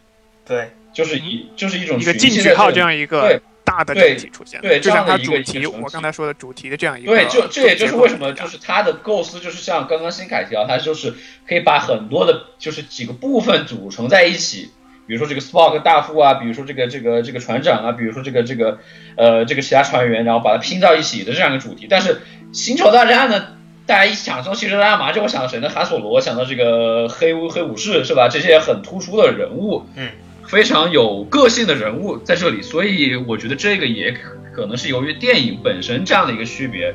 [0.47, 4.61] 对，就是一就是一种一个进取号这样一个对大的对整体出现。
[4.61, 11.13] 对就像它这样的一个主题，一个整体我刚才说的主题的这样一个对，就这也就是为什么就是它的构思就是像刚刚新凯提到，它就是
[11.47, 14.71] 可以把很多的就是几个部分组成在一起，
[15.13, 18.79] 比如说这个 Spock 大副啊，比如说这个这个这个船长啊，比如说这个这个
[19.15, 21.87] 呃这个其他船员，然后把它拼到一起的这样一个主题。
[21.87, 25.69] 但是星球大战呢，大家一想说星球大战马上就会想到谁呢？
[25.69, 28.31] 韩索罗，想到这个黑乌黑武士是吧？
[28.31, 30.09] 这些很突出的人物，嗯，
[30.47, 36.95] 非常有个性的人物在这里，所以我觉得这个也可可能是由于电影本身这样的一个区别，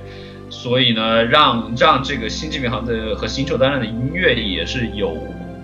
[0.49, 5.15] 所以呢，让让这个《星际迷航》的和《星球大战》的音乐也是有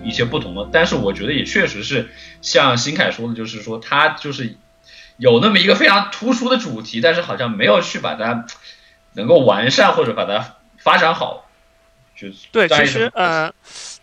[0.04, 0.68] 一些不同的。
[0.72, 2.10] 但是我觉得也确实是
[2.42, 4.56] 像新凯说的，就是说他就是
[5.16, 8.46] 有那么一个非常突出的主题，但是好像没有去把它
[9.14, 11.48] 能够完善或者把它发展好。
[12.16, 13.52] 就对，其实呃，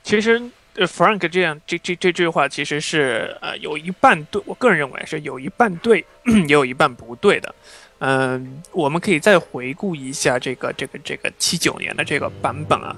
[0.04, 0.42] 其实
[0.76, 7.54] 呃，Frank 这样这这这句话其实是呃有一半对，我个人认为是有一半对， 也有一半不对的。
[8.04, 12.96] 嗯、我们可以再回顾一下这个这个这个七九年的这个版本啊，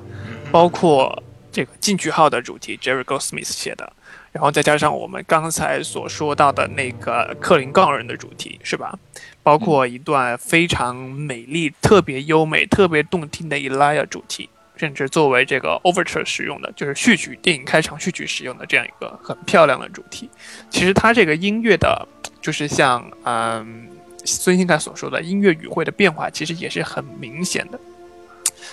[0.50, 1.22] 包括
[1.54, 3.94] 这个进取号的主题 Jerry Goldsmith 写的，
[4.32, 8.98] 然后再加上我们刚才所说到的那个克林杠人的主题，是吧？
[9.44, 20.28] 包括一段非常美丽、特别优美、特别动听的 Elia 主题，甚至作为这个 Overture 使用的，就是序曲电影开场序曲使用的这样一个很漂亮的主题。
[20.72, 22.08] 其实它这个音乐的，
[22.42, 23.88] 就是像嗯
[24.26, 27.80] 孙兴凯所说的音乐语汇的变化，其实也是很明显的。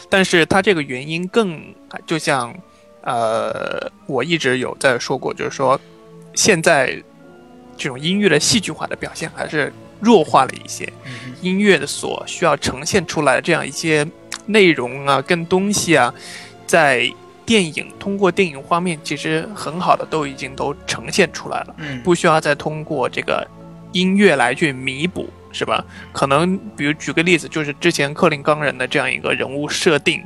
[0.09, 1.75] 但是它这个原因更
[2.07, 2.57] 就像
[3.03, 5.81] 呃，我一直有在说过，就是说
[6.35, 7.03] 现在
[7.77, 10.85] 这种音乐的戏剧化的表现还是弱化了一些。
[11.07, 14.07] 嗯音乐的所需要呈现出来的这样一些
[14.45, 16.13] 内容啊、跟东西啊，
[16.67, 17.11] 在
[17.47, 23.47] 电影通过电影画面，其实很好的都已经都呈现出来了，嗯不需要再通过这个
[23.93, 25.83] 音乐来去弥补，是吧？
[26.13, 30.23] 可能比如举个例子，就是之前克林冈人的这样一个人物设定，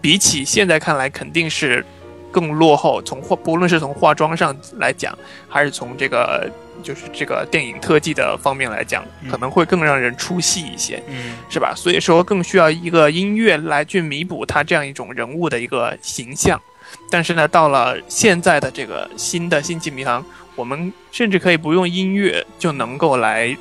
[0.00, 1.84] 比起现在看来肯定是
[2.32, 5.16] 更落后，从化不论是从化妆上来讲，
[5.48, 6.50] 还是从这个
[6.82, 11.00] 就是这个电影特技的方面来讲，嗯可能会更让人出戏一些。
[11.08, 11.74] 嗯是吧？
[11.76, 16.60] 所以说更需要一个音乐来去弥补他这样一种人物的一个形象。
[17.10, 20.22] 但是呢，到了现在的这个新的《星际迷航》，
[20.56, 23.56] 我们甚至可以不用音乐就能够来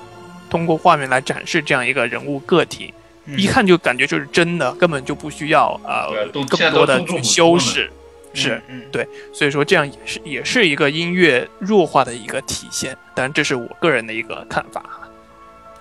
[0.49, 2.93] 通过画面来展示这样一个人物个体，
[3.25, 6.09] 嗯一看就感觉就是真的，根本就不需要呃
[6.49, 7.91] 更多的去修饰。
[8.33, 12.97] 是，嗯对所以说这样也是也是一个音乐弱化的一个体现。
[13.13, 15.09] 当然，这是我个人的一个看法哈。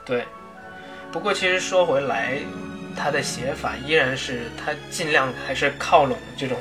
[0.04, 0.24] 对。
[1.12, 2.38] 不过其实说回来，
[2.96, 6.56] 他的写法依然是他尽量还是靠拢这种，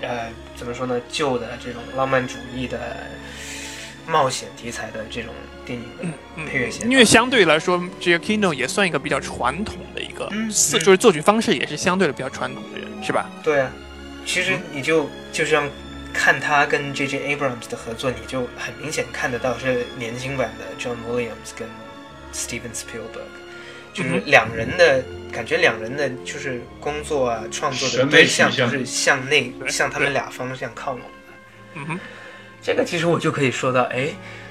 [0.00, 2.96] 呃，怎么说呢，旧的这种浪漫主义的
[4.06, 5.34] 冒险题材的这种
[5.66, 6.04] 电影的
[6.36, 6.70] 嗯配乐。
[6.88, 13.28] 因为相对来说，Giacchino 也算一个比较传统的一个嗯四，嗯就是作曲方式也是相对的比较传统的人，是吧？
[13.42, 13.70] 对啊，
[14.28, 15.66] 其实你就就像
[16.12, 17.34] 看他跟 J.J.
[17.34, 21.66] Abrams 的合作，你就很明显看得到是年轻版的 John Williams 跟
[22.34, 23.24] Steven Spielberg，
[23.94, 25.02] 就是两人的、
[25.32, 31.00] 感觉，两人的就是工作啊、创作的对象就是向内向他们俩方向靠拢。
[31.00, 31.06] 的。
[31.76, 32.00] 嗯哼，
[32.60, 34.10] 这个其实我就可以说到，哎，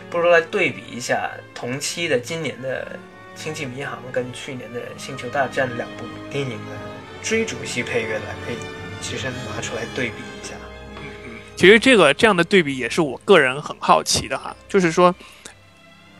[0.09, 2.97] 不如来对比一下同期的今年的
[3.39, 6.73] 《星际迷航》跟去年的《星球大战》两部电影的
[7.21, 8.51] 追逐系配乐来，可
[9.01, 10.53] 其实拿出来对比一下。
[10.97, 15.13] 嗯嗯其实这个这样的对比也是我个人很好奇的哈，就是说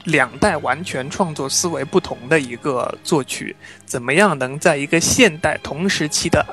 [0.06, 3.56] 两代完全创作思维不同的一个作曲，
[3.86, 6.46] 怎么样能在一个现代同时期的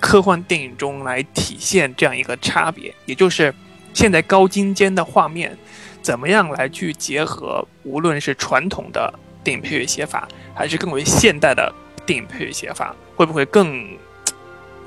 [0.00, 2.94] 科幻电影中来体现这样一个差别？
[3.04, 3.54] 也就是
[3.92, 5.56] 现在高精尖的画面，
[6.00, 9.12] 怎么样来去结合，无论是传统的
[9.44, 11.72] 电影配乐写法，还是更为现代的
[12.06, 13.86] 电影配乐写法，会不会更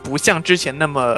[0.04, 1.16] 不像之前那么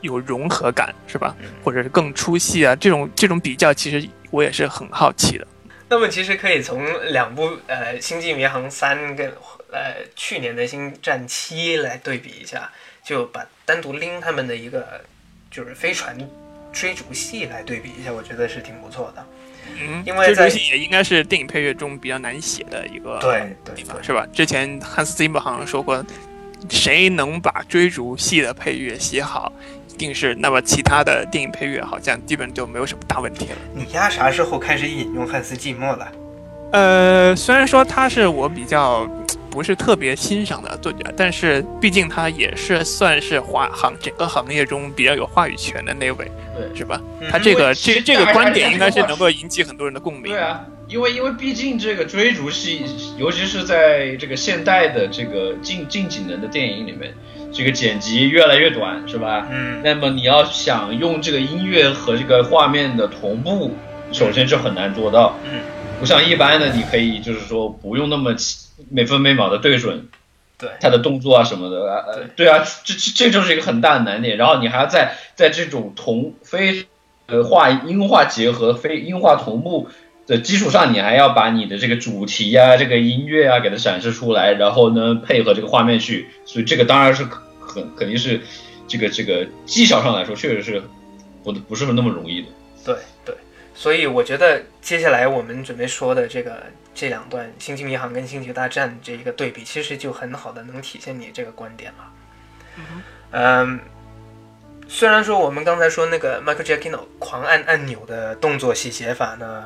[0.00, 1.34] 有融合感，是吧？
[1.62, 2.74] 或者是更出戏啊？
[2.76, 5.46] 这种这种比较，其实我也是很好奇的。
[5.88, 9.28] 那么其实可以从两部呃《星际迷航三》跟
[9.70, 12.70] 呃去年的《星战七》来对比一下，
[13.04, 15.00] 就把单独拎他们的一个
[15.48, 16.18] 就是飞船
[16.72, 19.24] 追逐戏来对比一下，我觉得是挺不错的。
[19.78, 24.26] 嗯，因为在这游戏也应该是电影配乐中比较难写的一个对对地方，对是吧？
[24.32, 26.04] 之前汉斯季默好像说过，
[26.68, 29.52] 谁能把追逐戏的配乐写好，
[29.92, 33.56] 一定是那么其他的电影配乐好像基本就没有什么大问题了。
[33.74, 36.08] 你丫啥时候开始引用汉斯季默了？
[36.72, 39.08] 呃，虽然说他是我比较
[39.48, 47.00] 不是特别欣赏的作家，但是毕竟他也是算是华行整个行业中比较有话语权的那位，对是吧？
[47.20, 50.32] 嗯他这个这这个观点应该是能够引起很多人的共鸣。
[50.32, 52.84] 对啊，因为因为毕竟这个追逐戏，
[53.18, 57.12] 尤其是在这个现代的这个近近几年的电影里面，
[57.52, 59.48] 这个剪辑越来越短，是吧？
[59.50, 63.74] 嗯那么你要想用这个音乐和这个画面的同步，
[64.12, 65.36] 首先就很难做到。
[65.44, 65.60] 嗯，
[65.98, 68.34] 不像一般的，你可以就是说不用那么
[68.88, 70.06] 每分每秒的对准
[70.56, 71.92] 对，他的动作啊什么的。
[71.92, 74.36] 啊呃，对啊，这这这就是一个很大的难点。
[74.36, 76.86] 然后你还要在在这种同非
[77.26, 79.88] 呃画音画结合、非音画同步
[80.26, 87.24] 的基础上，你还要把你的这个主题啊、这个音乐啊给它展示出来，然后呢配合这个画面去，所以这个当然是
[87.60, 88.40] 很肯定是
[88.88, 90.82] 这个这个技巧上来说，确实是
[91.44, 92.48] 不不是那么容易的。
[92.84, 93.34] 对对，
[93.74, 96.62] 所以我觉得接下来我们准备说的这个
[96.94, 102.12] 这两段《星际迷航》跟《星球大战》这一个对比，其实就很好的能体现你这个观点了。
[103.30, 103.80] 嗯，
[104.88, 109.64] 虽然说我们刚才说那个 Michael Giacchino 狂按按钮的动作戏写法呢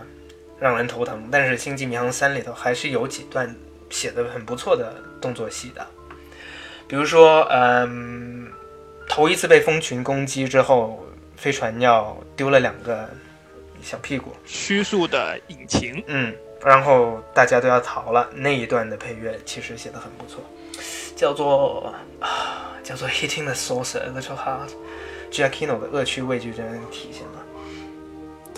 [0.61, 3.53] 让人头疼，但是《星际迷航三》里头还是有几段
[3.89, 5.87] 写的很不错的动作戏的，
[6.87, 8.47] 比如说，嗯，
[9.09, 11.03] 头一次被蜂群攻击之后，
[11.35, 13.09] 飞船要丢了两个
[13.83, 20.43] 小屁股，虚数的引擎，嗯，然后大家都要逃了，那一段的配乐其实写的很不错，
[21.17, 27.43] 叫做啊，叫做 Hitting the Saucer a Little Hard，Giacchino 的恶趣味就这样体现了，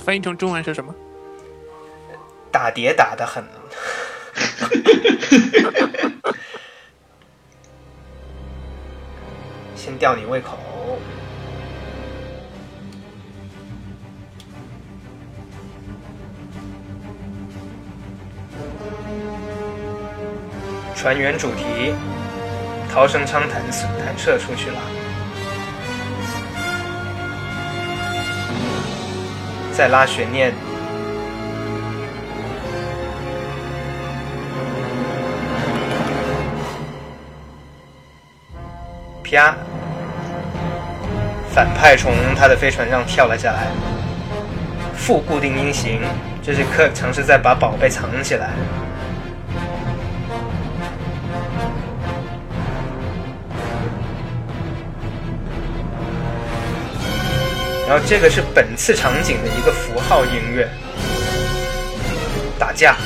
[0.04, 0.92] 翻译成中文是什么？
[2.52, 3.42] 打碟打的很，
[9.74, 10.58] 先吊你胃口。
[20.94, 21.94] 船员主题，
[22.92, 23.62] 逃生舱弹
[23.98, 24.78] 弹射出去了，
[29.72, 30.54] 再拉悬念。
[39.32, 39.56] 啪！
[41.54, 43.68] 反派从他的飞船上跳了下来。
[44.94, 46.00] 副固定音型，
[46.42, 48.50] 这是克尝试在把宝贝藏起来。
[57.88, 60.68] 然后这个是本次场景的一个符号音乐，
[62.58, 62.96] 打架，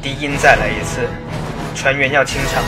[0.00, 1.08] 低音再来一次，
[1.74, 2.62] 船员要清场。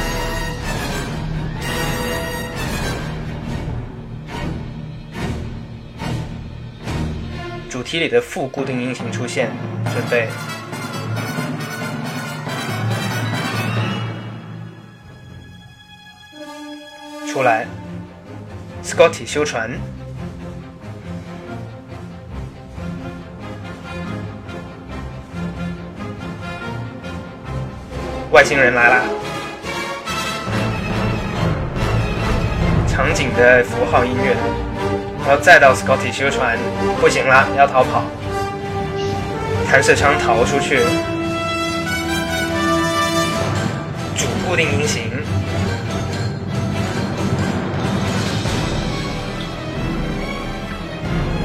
[7.71, 9.51] 主题里的副固定音型出现，
[9.93, 10.29] 准备。
[17.27, 17.67] 出来
[18.85, 19.71] ，Scotty 修船，
[28.35, 29.03] 外星人来啦！
[32.89, 34.35] 场景的符号音乐，
[35.25, 36.59] 然后再到 Scotty 修船，
[37.01, 38.03] 不行了，要逃跑，
[39.71, 40.81] 弹射舱逃出去，
[44.17, 45.13] 主固定音型。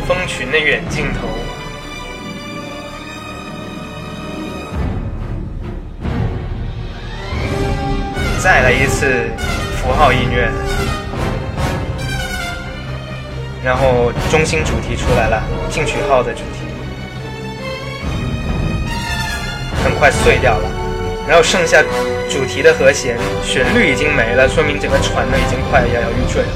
[0.08, 1.28] 蜂群的远镜头，
[8.42, 9.30] 再来一次
[9.76, 10.50] 符号音乐，
[13.62, 16.62] 然后中心主题出来了，进取号的主题，
[19.84, 20.70] 很快碎掉了，
[21.28, 21.84] 然后剩下
[22.30, 26.48] 主题的和弦，旋律已经没了，说明整个船呢已经快摇摇欲坠了。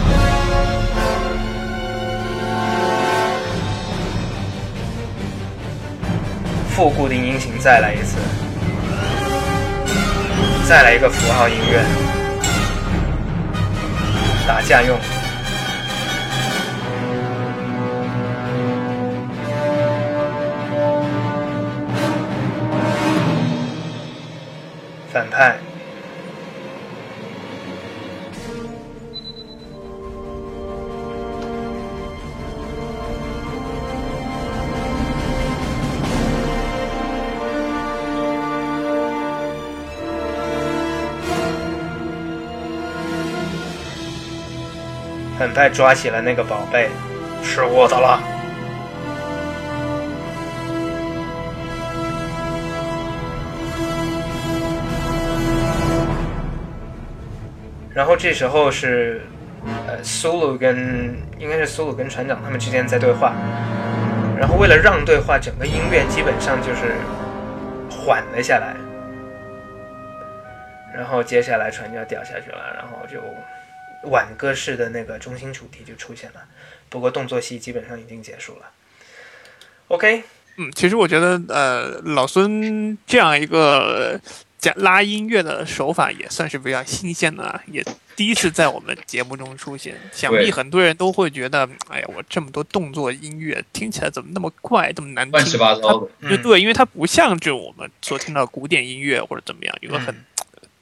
[6.69, 8.15] 副固定音型再来一次，
[10.67, 11.83] 再来一个符号音乐，
[14.47, 14.97] 打架用。
[45.53, 46.89] 反派抓起了那个宝贝，
[47.43, 48.19] 是我的了。
[57.93, 59.21] 然后这时候是，
[59.87, 63.33] 呃，苏鲁跟应该是苏鲁跟船长他们之间在对话，
[64.35, 66.95] 然后为了让对话，整个音乐基本上就是
[67.91, 68.75] 缓了下来，
[70.95, 73.21] 然后接下来船就要掉下去了，然后就
[74.03, 76.41] 挽歌式的那个中心主题就出现了。
[76.89, 78.71] 不过动作戏基本上已经结束了。
[79.87, 80.23] OK，
[80.57, 84.19] 嗯，其实我觉得，呃，老孙这样一个
[84.57, 87.83] 讲拉音乐的手法也算是比较新鲜的啊，也
[88.15, 89.95] 第一次在我们节目中出现。
[90.11, 95.31] 想必很多人都会觉得，哎呀，我这么多动作音乐听起来怎么那么怪，这么难听？
[95.31, 96.07] 乱七八糟的。
[96.19, 100.15] 嗯就对，因为它不像就我们所听到古典音乐或者怎么样，有个很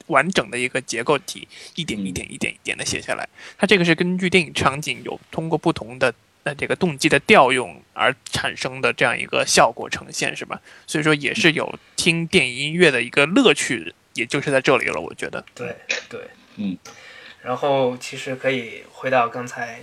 [0.06, 3.28] 完整的一个结构体，一点一点一点一点的写下来。
[3.56, 6.12] 它这个是根据电影场景有通过不同的
[6.44, 10.60] 呃这个动机的调用而产生的这样一个效果呈现，是吧？
[10.86, 15.44] 所以说也是有听电影音乐的一个乐趣，也就是在这里了，我觉得。
[15.54, 15.76] 对
[16.08, 16.20] 对，
[16.56, 16.76] 嗯。
[17.42, 19.80] 然后其实可以回到刚才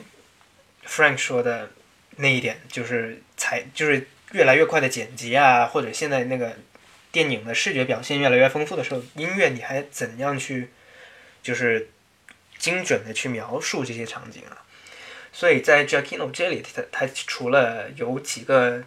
[0.88, 1.70] Frank 说的
[2.15, 6.55] 那一点，就是才就是越来越快的剪辑啊，或者现在那个
[7.12, 10.70] 电影的视觉表现越来越丰富的时候，音乐你还怎样去
[11.41, 11.89] 就是
[12.57, 14.62] 精准的去描述这些场景啊？
[15.32, 18.84] 所以在 Giacchino 这里，他他除了有几个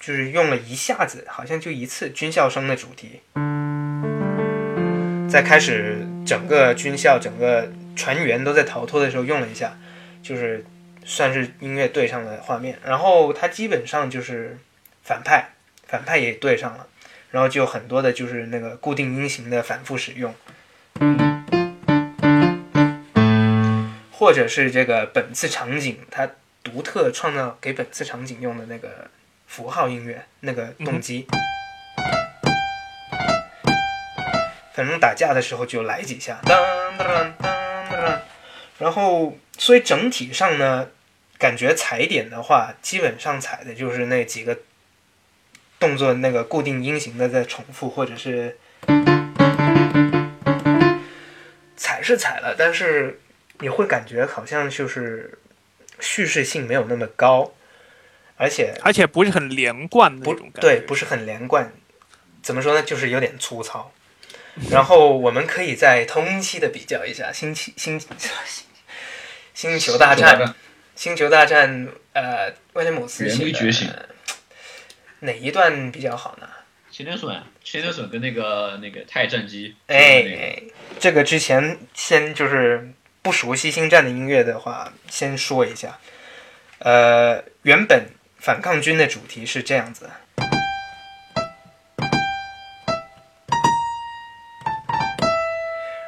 [0.00, 3.20] 就是用了一下子，好像就一次军校生的主题，
[5.30, 9.78] 在开始整个军校整个船员都在逃脱的时候用了一下，
[10.22, 10.64] 就是
[11.04, 14.58] 算是音乐对上了画面，然后他基本上就是
[15.04, 15.50] 反派，
[15.86, 16.86] 反派也对上了，
[17.32, 20.34] 然后就有很多的就是那个固定音型的反复使用，
[24.10, 26.28] 或者是这个本次场景它
[26.62, 29.10] 独特创造给本次场景用的那个
[29.46, 31.26] 符号音乐那个动机。
[34.74, 36.62] 反正打架的时候就来几下，当
[36.98, 38.20] 当当当当，
[38.78, 40.88] 然后所以整体上呢，
[41.38, 44.58] 感觉踩点的话，基本上踩的就是那几个
[45.82, 48.56] 动作那个固定音型的在重复，或者是
[51.76, 53.20] 踩是踩了，但是
[53.58, 55.36] 你会感觉好像就是
[55.98, 57.52] 叙事性没有那么高，
[58.36, 60.68] 而且而且不是很连贯的不那种感觉。
[60.68, 61.72] 对，不是很连贯。
[62.44, 62.82] 怎么说呢？
[62.84, 63.92] 就是有点粗糙。
[64.70, 68.00] 然后我们可以在同期的比较一下《星期星
[69.52, 70.38] 星球大战》
[70.94, 73.92] 《星球大战》呃，威廉姆斯人写的类觉醒
[75.24, 76.48] 哪一段比较好呢？
[76.90, 80.62] 千年隼，千年隼跟那个那个太战机，哎那个哎，
[80.98, 82.92] 这个之前先就是
[83.22, 85.96] 不熟悉星战的音乐的话，先说一下。
[86.80, 88.06] 呃，原本
[88.38, 90.10] 反抗军的主题是这样子。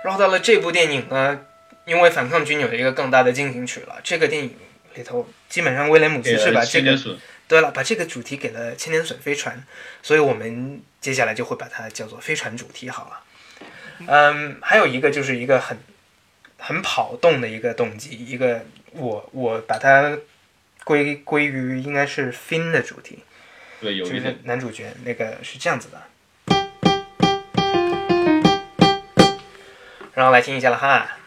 [0.03, 1.41] 然后到了这部电影呢，
[1.87, 4.57] 因为反抗军有一个更大的进行曲了，这个电影
[4.95, 6.99] 里头基本上威廉姆斯是把这个
[7.47, 9.63] 对了，把这个主题给了千年隼飞船，
[10.03, 13.21] 所以我们接下来就会把它叫做飞船主题好了。
[14.07, 15.79] 嗯，还有一个就是一个很
[16.59, 20.19] 很跑动的一个动机，一个我我把它
[20.85, 23.23] 归归于应该是 Fin 的主题，
[23.81, 26.03] 对，有一点男主角那个是这样子的。
[30.15, 31.19] 然后来听一下了哈，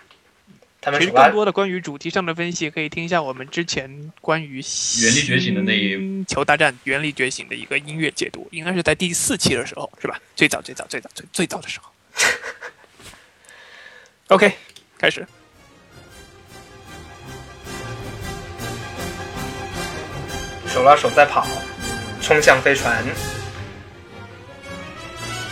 [0.87, 4.61] 他们其实更多的关于主题上的分析，可以听一下我们之前关于
[5.03, 10.17] 《原力觉醒的那一星球大战：原力觉醒》的一个音乐解读，应该是在第四期的时候，是吧？
[10.33, 11.91] 最早最早最早最最早的时候。
[14.33, 14.49] OK，
[14.97, 15.27] 开始。
[20.69, 21.45] 手拉手在跑，
[22.21, 23.03] 冲向飞船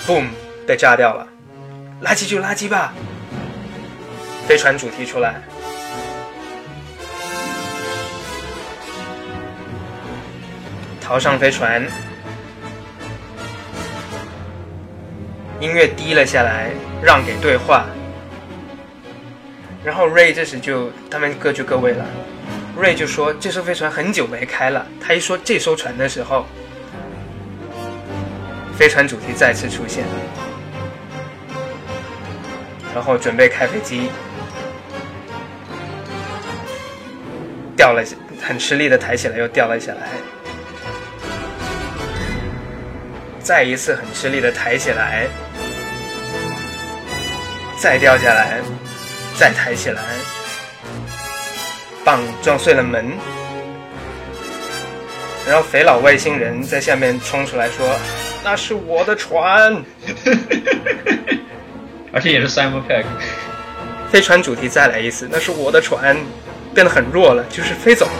[0.07, 0.29] ，boom
[0.65, 1.27] 被炸掉了，
[2.01, 2.93] 垃圾就垃圾吧。
[4.47, 5.41] 飞船主题出来，
[11.01, 11.83] 逃上飞船，
[15.59, 16.69] 音乐低了下来，
[17.01, 17.85] 让给对话。
[19.83, 22.05] 然后 Ray 这时就他们各就各位了。
[22.77, 24.85] 瑞就说这艘飞船很久没开了。
[25.01, 26.45] 他一说这艘船的时候，
[28.77, 30.03] 飞船主题再次出现，
[32.93, 34.09] 然后准备开飞机，
[37.85, 38.03] 掉了，
[38.41, 40.09] 很吃力的抬起来，又掉了下来，
[43.39, 45.27] 再一次很吃力的抬起来，
[47.77, 48.59] 再掉下来，
[49.37, 50.01] 再抬起来。
[52.03, 53.05] 棒撞碎了门，
[55.47, 57.87] 然后肥佬外星人在下面冲出来说
[58.43, 59.75] ：“那是我的船。
[62.11, 63.05] 而且也是 Simon Pegg，”
[64.11, 66.17] 飞船主题再来一次，那是我的船，
[66.75, 68.11] 变得很弱了，就是飞走了。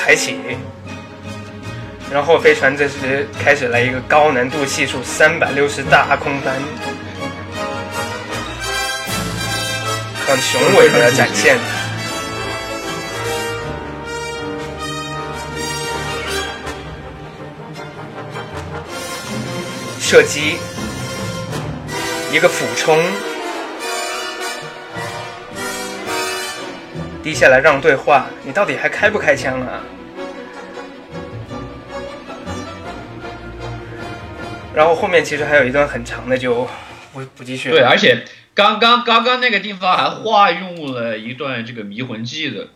[0.00, 0.38] 抬起，
[2.10, 6.54] 然后飞船这时开始来一个高难度系数三百六十大空翻，
[10.26, 11.58] 很雄伟的展现。
[20.00, 20.56] 射击，
[22.32, 22.98] 一个俯冲，
[27.24, 29.80] 低下来让对话，你到底还开不开枪啊？
[34.74, 36.68] 然后后面其实还有一段很长的，就
[37.14, 37.76] 不不继续了。
[37.76, 42.68] 对，而且刚刚刚刚那个地方还化用了一段这个迷魂记的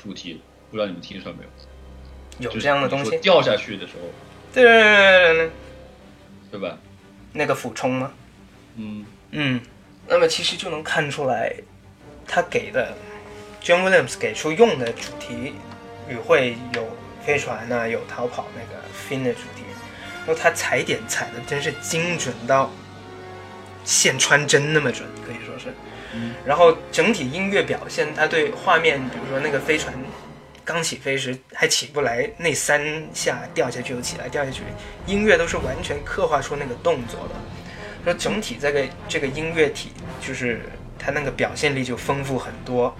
[0.00, 0.40] 主题，
[0.70, 1.38] 不知道你们听说没
[2.38, 2.48] 有？
[2.48, 3.18] 有这样的东西？
[3.18, 4.08] 掉下去的时候，
[4.54, 5.50] 对对对对对对，
[6.52, 6.78] 对吧？
[7.32, 8.12] 那个俯冲吗？
[8.76, 9.60] 嗯，嗯，
[10.06, 11.52] 那么其实就能看出来，
[12.26, 12.94] 他给的
[13.62, 15.54] John Williams 给出用的主题
[16.08, 16.84] 语汇有
[17.24, 19.62] 飞船呢、有逃跑那个 Fin 的主题，
[20.26, 22.72] 然后他踩点踩的真是精准到
[23.84, 25.72] 线穿针那么准，可以说是。
[26.44, 29.94] 然后整体音乐表现，他对画面，比如说那个飞船
[30.64, 34.62] 刚起飞时还起不来，那三下掉下去又起来，掉下去，
[35.06, 37.34] 音乐都是完全刻画出那个动作的。
[38.04, 40.62] 说整体这个这个音乐体，就是
[40.98, 42.94] 它那个表现力就丰富很多。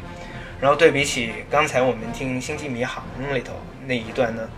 [0.63, 3.05] 然后对比起刚才我们听《星际迷航》
[3.35, 4.49] 里头那一段呢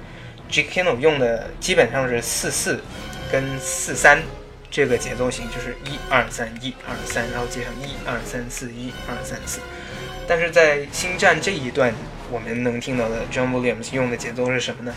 [0.51, 2.79] g k i n o 用的基本上是四四
[3.33, 4.23] 跟四三
[4.71, 9.61] 这个节奏型，就是一二三一二三，然后接上一二三四一二三四。
[10.29, 11.95] 但是在《星战》这一段，
[12.31, 14.95] 我们能听到的 John Williams 用的节奏是什么呢？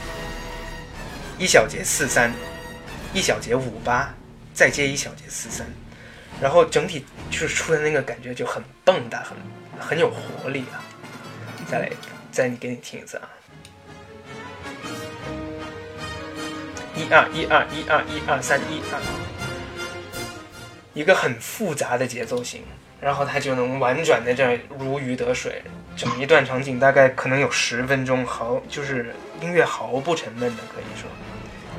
[1.40, 2.34] 一小节四三，
[3.14, 4.14] 一小节五八，
[4.54, 5.66] 再接一小节四三，
[6.42, 9.38] 然后整体就是出的那个感觉就很蹦跶，很
[9.80, 10.84] 很有活力啊！
[11.70, 11.90] 再来，
[12.32, 13.28] 再给你听一次啊！
[16.96, 19.02] 一二一二一二一二三一二，
[20.94, 22.62] 一个很复杂的节奏型，
[23.02, 25.62] 然后它就能婉转的这样如鱼得水。
[25.98, 31.10] 整一段场景大概可能有十分钟，毫就是音乐毫不沉闷的，可以说。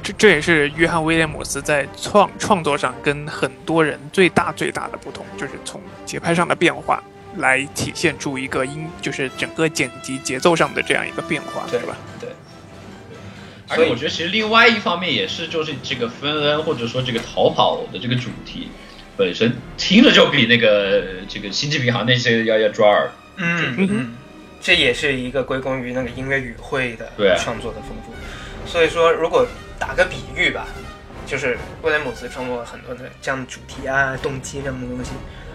[0.03, 7.03] 这这也是约翰威廉姆斯在创创作上跟很多人最大最大的不同，就是从节拍上的变化
[7.37, 11.97] 来体现出一个音，就是整个剪辑节奏上的这样一个变化，对是吧？
[12.20, 12.31] 对，
[13.68, 18.68] 而且我觉得其实另外一方面也是，就是这个芬恩或者说这个逃跑的这个主题
[19.16, 23.11] 本身听着就比那个这个星际迷航那些要要抓耳。
[23.37, 24.14] 嗯嗯嗯，
[24.61, 28.12] 这也是一个归功于那个音乐语汇的创作的丰富。
[28.66, 29.47] 所以说，如果
[29.79, 30.66] 打个比喻吧，
[31.24, 35.12] 就是威廉姆斯创作了很多的这样的主题啊、动机这样的东西，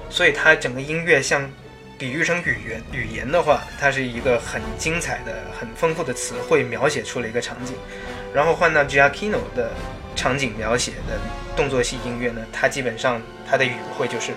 [0.10, 1.50] 所以他整个音乐像
[1.98, 7.76] 比喻成语言语言的话，它是一个很精彩的、很丰富的词汇描写出了一个场景。
[8.34, 9.72] 然后换到 Giacchino 的
[10.16, 11.20] 场景描写的
[11.56, 14.34] 动作戏音乐呢，它基本上它的语汇就是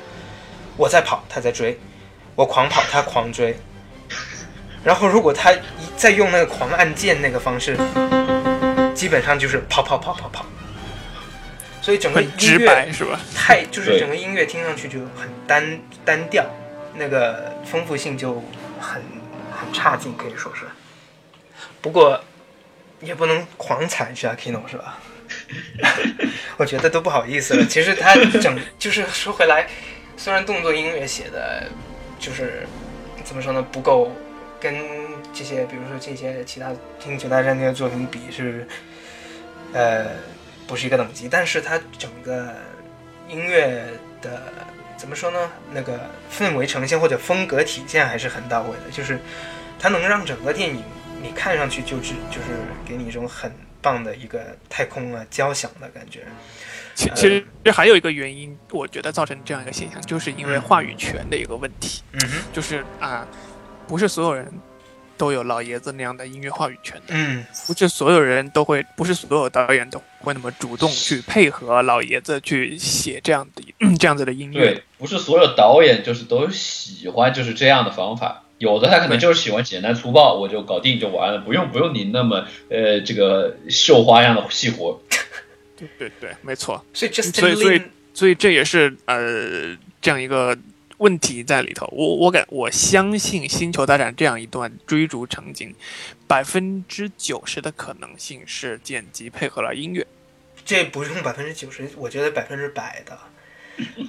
[0.76, 1.78] 我在跑，他在追。
[2.34, 3.57] 我狂跑，他狂追。
[4.84, 5.59] 然后如果他一
[5.96, 7.76] 再用那个狂按键那个方式，
[8.94, 10.44] 基本上就是跑跑跑跑跑。
[11.80, 13.18] 所以整个音乐白是吧？
[13.34, 16.44] 太就是整个音乐听上去就很单单调，
[16.97, 18.42] 那个丰富性就
[18.80, 19.03] 很
[19.53, 20.64] 很差劲，可以说是。
[21.80, 22.20] 不过
[23.01, 24.99] 也不能狂踩 Giacchino 是吧？
[26.57, 27.66] 我觉得都不好意思了。
[27.66, 29.66] 其实他整就是说回来，
[30.16, 31.68] 虽然动作音乐写的
[32.18, 32.66] 就是
[33.24, 34.12] 怎么说呢，不够
[34.61, 34.74] 跟
[35.32, 38.66] 这些比如说这些其他《听球大战》这些作品比是，
[39.72, 40.07] 呃，
[40.66, 42.55] 不是一个等级，但是它整个
[43.28, 43.84] 音乐
[44.22, 44.40] 的
[44.97, 45.51] 怎么说呢？
[45.72, 49.18] 那个氛围呈现或者风格体现还是很到位的，就是
[49.78, 50.82] 它能让整个电影
[51.22, 56.24] 你看上去就是就是给你一种很棒的一个太空啊交响的感觉。
[56.94, 63.26] 其其实这还有一个原因，我觉得造成这样一个现象，就是因为嗯话语权的一个问题，嗯哼，就是啊，
[63.86, 64.51] 不是所有人
[65.16, 73.62] 都有老爷子那样的音乐话语权的，嗯不是所有人都会，不是所有导演都会那么主动去配合老爷子去写这样的、
[73.98, 74.72] 这样子的音乐。
[74.72, 85.00] 对，不是所有导演就是都喜欢就是这样的方法，有的他可能就是喜欢简单粗暴，我就搞定就完了，不用不用你那么呃这个绣花样的细活。
[85.76, 86.82] 对对对，没错。
[86.94, 87.82] 所以 Justin 所以所以
[88.14, 90.56] 所以这也是呃这样一个
[90.99, 91.86] 问题在里头。
[91.92, 95.74] 我我感我相信《星球大战》这样一段追逐场景，
[96.26, 100.07] 百分之九十的可能性是剪辑配合了音乐。
[100.64, 103.18] 这不用百分之九十，我觉得百分之百的。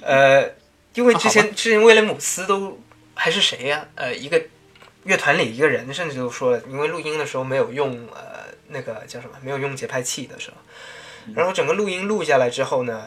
[0.02, 0.50] 呃，
[0.94, 2.80] 因为之前之前威廉姆斯都
[3.14, 4.42] 还是谁呀、呃，一个
[5.04, 10.56] 乐团里一个人甚至都说了，因为录音的时候没有用呃那个叫什么，没有用节拍器的时候，
[11.34, 13.06] 然后整个录音录下来之后呢。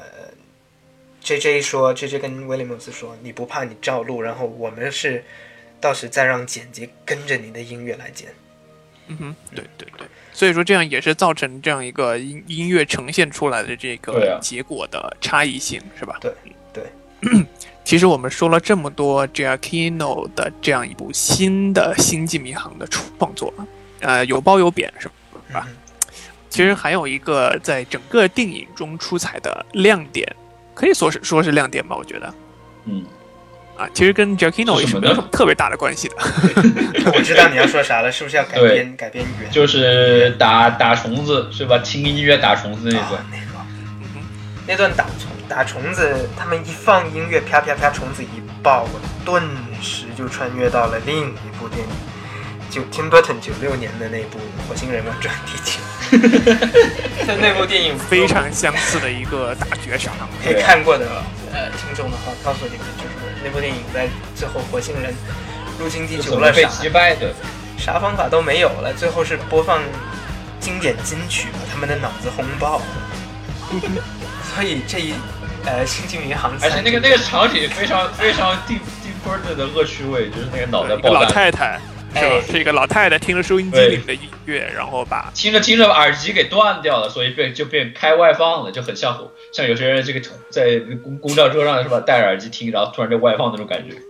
[1.23, 5.23] J J 说，J J 跟威廉姆斯说：“你不怕你照录，然后我们是
[5.79, 8.29] 到时再让剪辑跟着你的音乐来剪。”
[9.07, 16.17] 嗯哼，对对对，所以说这样也是造成这样一个音音乐呈现出来的这个结果的差异性，是吧？
[16.21, 16.33] 对
[16.73, 16.83] 对。
[17.83, 23.53] 其实我们说了这么多 Giacchino 的这样一部新的《星际迷航》的创作，
[23.99, 25.07] 呃，有褒有贬，是
[25.53, 25.67] 吧？
[26.49, 30.27] 其实还有一个在整个电影中出彩的亮点。
[30.81, 32.33] 可以说是说是亮点吧，我觉得，
[32.85, 33.05] 嗯，
[33.77, 36.15] 啊，其实跟 Giacchino 也是没有什么特别大的关系的。
[37.13, 39.51] 我知道你要说啥了，是不是要改编改编语言？
[39.51, 41.77] 就是打打虫子是吧？
[41.83, 43.67] 轻音乐打虫子那段，那段，
[44.65, 49.43] 那段打虫打虫子，他们一放音乐，啪啪啪，虫子一爆，我顿
[49.83, 51.93] 时就穿越到了另一部电影，
[52.71, 55.79] 就 Tim Burton 九六年的那部《火星人们转地球》。
[57.25, 60.11] 就那部电影非常相似的一个大绝杀，
[60.45, 61.05] 没看过的
[61.53, 63.09] 呃听众的话，告诉你们，就是
[63.43, 65.13] 那部电影在最后火星人
[65.79, 67.33] 入侵地球了，被击败的，
[67.77, 69.81] 啥方法都没有了，最后是播放
[70.59, 72.81] 经典金曲，把他们的脑子轰爆。
[74.53, 75.13] 所以这一
[75.65, 81.79] 呃星际迷航，而且那个那个场景非常非常 deep deep 的恶趣味，就是那个脑袋爆老太太。
[82.13, 82.41] 是吧？
[82.47, 89.17] 是一个老太太听着收音机里的音乐，然后把听着听着耳机给断掉了，所以变就变开外放了，就很像
[89.53, 93.95] 像有些人这个在公公交车上是吧，戴着耳机听，然后突然就外放那种感觉。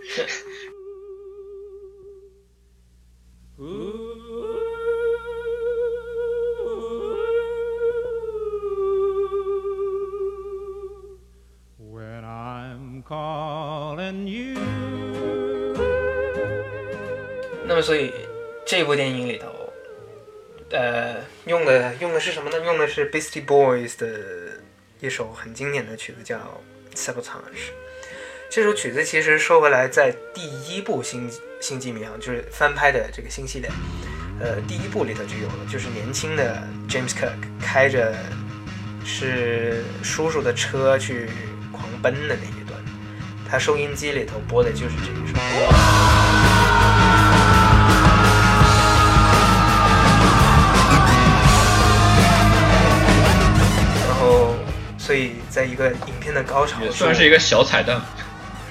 [17.72, 18.12] 那么，所以
[18.66, 19.46] 这部电影里头，
[20.72, 21.16] 呃，
[21.46, 22.60] 用的用的是什么呢？
[22.60, 24.10] 用的是 Beastie Boys 的
[25.00, 26.36] 一首很经典的曲子，叫
[26.94, 27.24] 《Sabotage》。
[28.50, 31.30] 这首曲子其实说回来，在第一部《星
[31.62, 33.70] 星际迷航》就是翻拍的这个新系列，
[34.38, 38.14] 呃，第一部里头就有了，就是年轻的 James Kirk 开着
[39.02, 41.30] 是叔叔的车去
[41.72, 42.78] 狂奔的那一段，
[43.48, 45.32] 他收音机里头播的就是这一首。
[55.04, 58.00] 所以，在一个影片的高潮，也算是一个小彩蛋，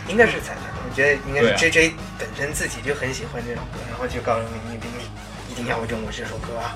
[0.08, 0.64] 应该是彩蛋。
[0.90, 6.72] 我觉得应该是 J J 本身自己就很喜欢这首歌，然后就告诉你，你一定要用我这首歌啊。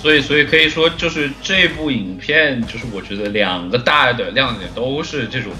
[0.00, 5.52] 所以，所以可以说，就是这部影片，就是我觉得两个大的亮点都是这种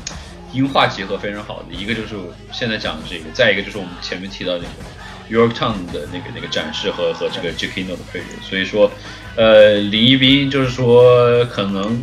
[0.54, 1.74] 音画结合非常好的。
[1.74, 2.16] 一个就是
[2.50, 4.68] 现在讲的这个，再一个就是我们前面提到那个
[5.30, 8.24] Yorktown 的那个那个展示和和这个 j a k i n o 的配乐。
[8.42, 8.90] 所以说，
[9.36, 12.02] 呃，林一斌就是说可能。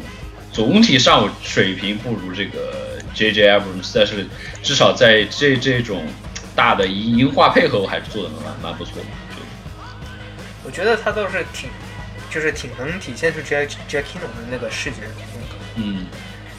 [0.55, 3.45] 总体上水平不如这个 J.J.
[3.45, 4.25] Abrams，但是
[4.63, 6.07] 至少在这这种
[6.55, 9.07] 大的音音画配合，我还是做的蛮蛮不错的。
[10.63, 11.69] 我觉得他倒是挺，
[12.31, 15.01] 就是挺能体现出 J J Kino 的那个视觉
[15.33, 15.55] 风格。
[15.75, 16.07] 嗯，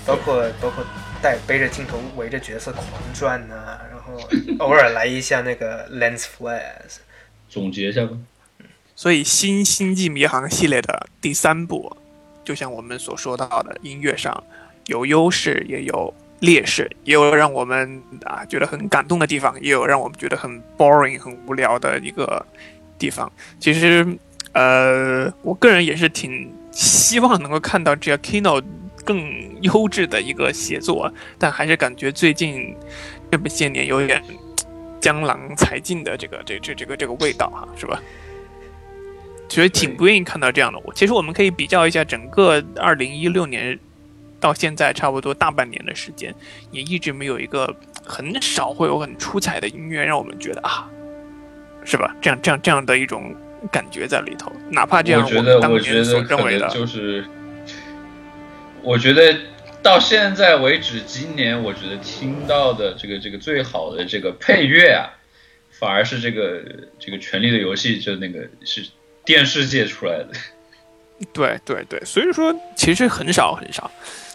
[0.05, 0.85] 包括包括
[1.23, 4.21] 带背着镜头围着角色狂转呐，然后
[4.63, 6.99] 偶尔来一下那个 lens flares。
[7.49, 8.11] 总结一下吧。
[8.95, 11.97] 所以新星际迷航系列的第三部。
[12.47, 14.33] 就像我们所说到的，音乐上
[14.87, 22.47] 有优势，也有劣势，也有让我们啊觉得很感动的地方，也有让我们觉得很 boring、很无聊的一个
[22.97, 23.31] 地方。
[23.59, 24.07] 其实，
[24.53, 28.63] 呃，我个人也是挺希望能够看到 Giacchino
[29.05, 29.21] 更
[29.63, 32.77] 优质的一个写作，但还是感觉最近
[33.29, 34.23] 这么些年有点
[35.01, 38.01] 江郎才尽的这个这这这个这个味道哈，是吧？
[39.49, 40.79] 其实挺不愿意看到这样的。
[40.85, 43.79] 我其实我们可以比较一下整个二零一六年
[44.41, 46.35] 到现在差不多大半年的时间，
[46.71, 47.75] 也一直没有一个
[48.05, 50.91] 很少会有很出彩的音乐让我们觉得啊，
[51.85, 52.15] 是吧？
[52.21, 53.35] 这样这样这样的一种
[53.71, 54.53] 感觉在里头。
[54.71, 57.25] 哪怕这样，我觉得我觉得认为的就是，
[58.83, 59.35] 我觉得
[59.83, 65.15] 到现在为止，今年我觉得听到的这个这个最好的这个配乐啊，
[65.71, 66.63] 反而是这个
[66.99, 68.85] 这个《权力的游戏》就那个是。
[69.27, 70.29] 电视界出来的，
[71.33, 73.91] 对对对，所以说其实很少很少，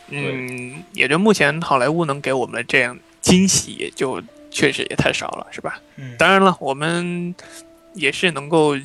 [0.10, 4.22] 嗯，也就目前好莱坞能给我们这样惊喜，也就
[4.52, 5.80] 确实也太少了，是吧？
[5.96, 7.34] 嗯，当然了，我们
[7.94, 8.76] 也是能够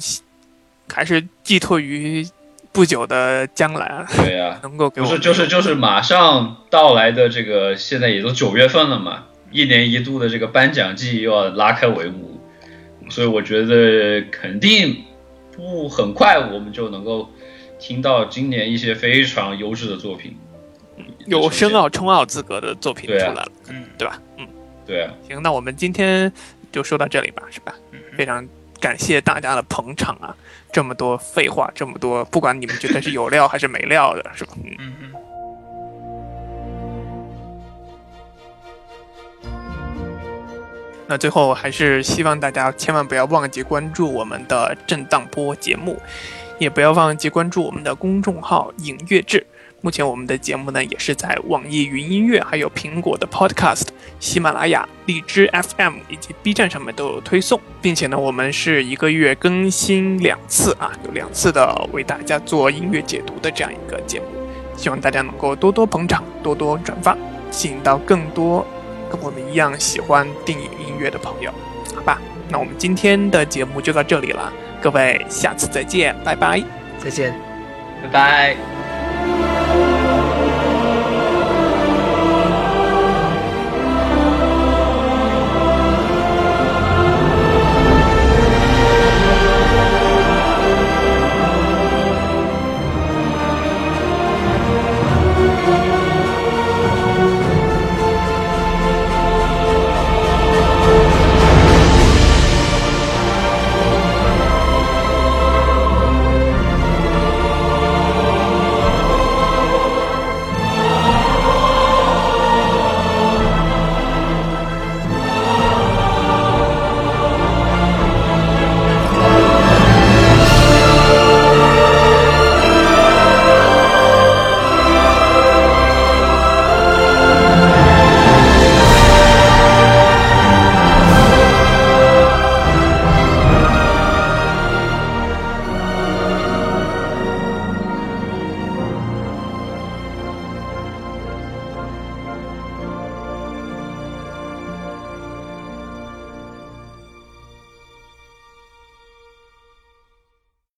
[0.89, 2.25] 还是寄托于
[2.71, 12.41] 不久的将来啊，对呀， 能够给我们，就是就是就是马上到来的这个，现在也都九月份了嘛，一年一度的这个颁奖季又要拉开帷幕。
[13.09, 15.05] 所以我觉得肯定
[15.57, 17.29] 不很快我们就能够
[17.79, 20.37] 听到今年一些非常优质的作品，
[21.27, 24.21] 有申奥、冲奥资格的作品出来了，嗯对吧？
[24.37, 24.47] 嗯，
[24.87, 26.31] 对啊，行，那我们今天
[26.71, 27.75] 就说到这里吧，是吧？
[27.93, 28.47] 嗯非常
[28.81, 30.35] 感谢大家的捧场啊！
[30.73, 34.53] 这么多废话，这么多，不管你们觉得是有料还是没料的，是吧？
[34.79, 35.13] 嗯。
[41.07, 46.01] 那最后还是希望大家千万不要忘记关注我们的震荡波节目，
[46.59, 49.47] 也不要忘记关注我们的公众号“影乐志”。
[49.83, 53.85] 目前我们的节目呢，也是在网易云音乐、还有苹果的 Podcast、
[54.19, 64.27] 喜马拉雅、荔枝 FM 以及 B 站上面都有推送，并且呢，我们是一个月更新两次啊，有两次的为大家做音乐解读的这样一个节目。
[64.77, 67.17] 希望大家能够多多捧场，多多转发，
[67.53, 68.67] 吸引到更多
[69.11, 71.51] 跟我们一样喜欢电影音乐的朋友，
[71.95, 72.21] 好吧？
[72.49, 76.63] 那我们今天的节目就到这里了，各位下次再见，拜拜。
[76.99, 77.35] 再见。
[78.03, 78.86] 拜拜。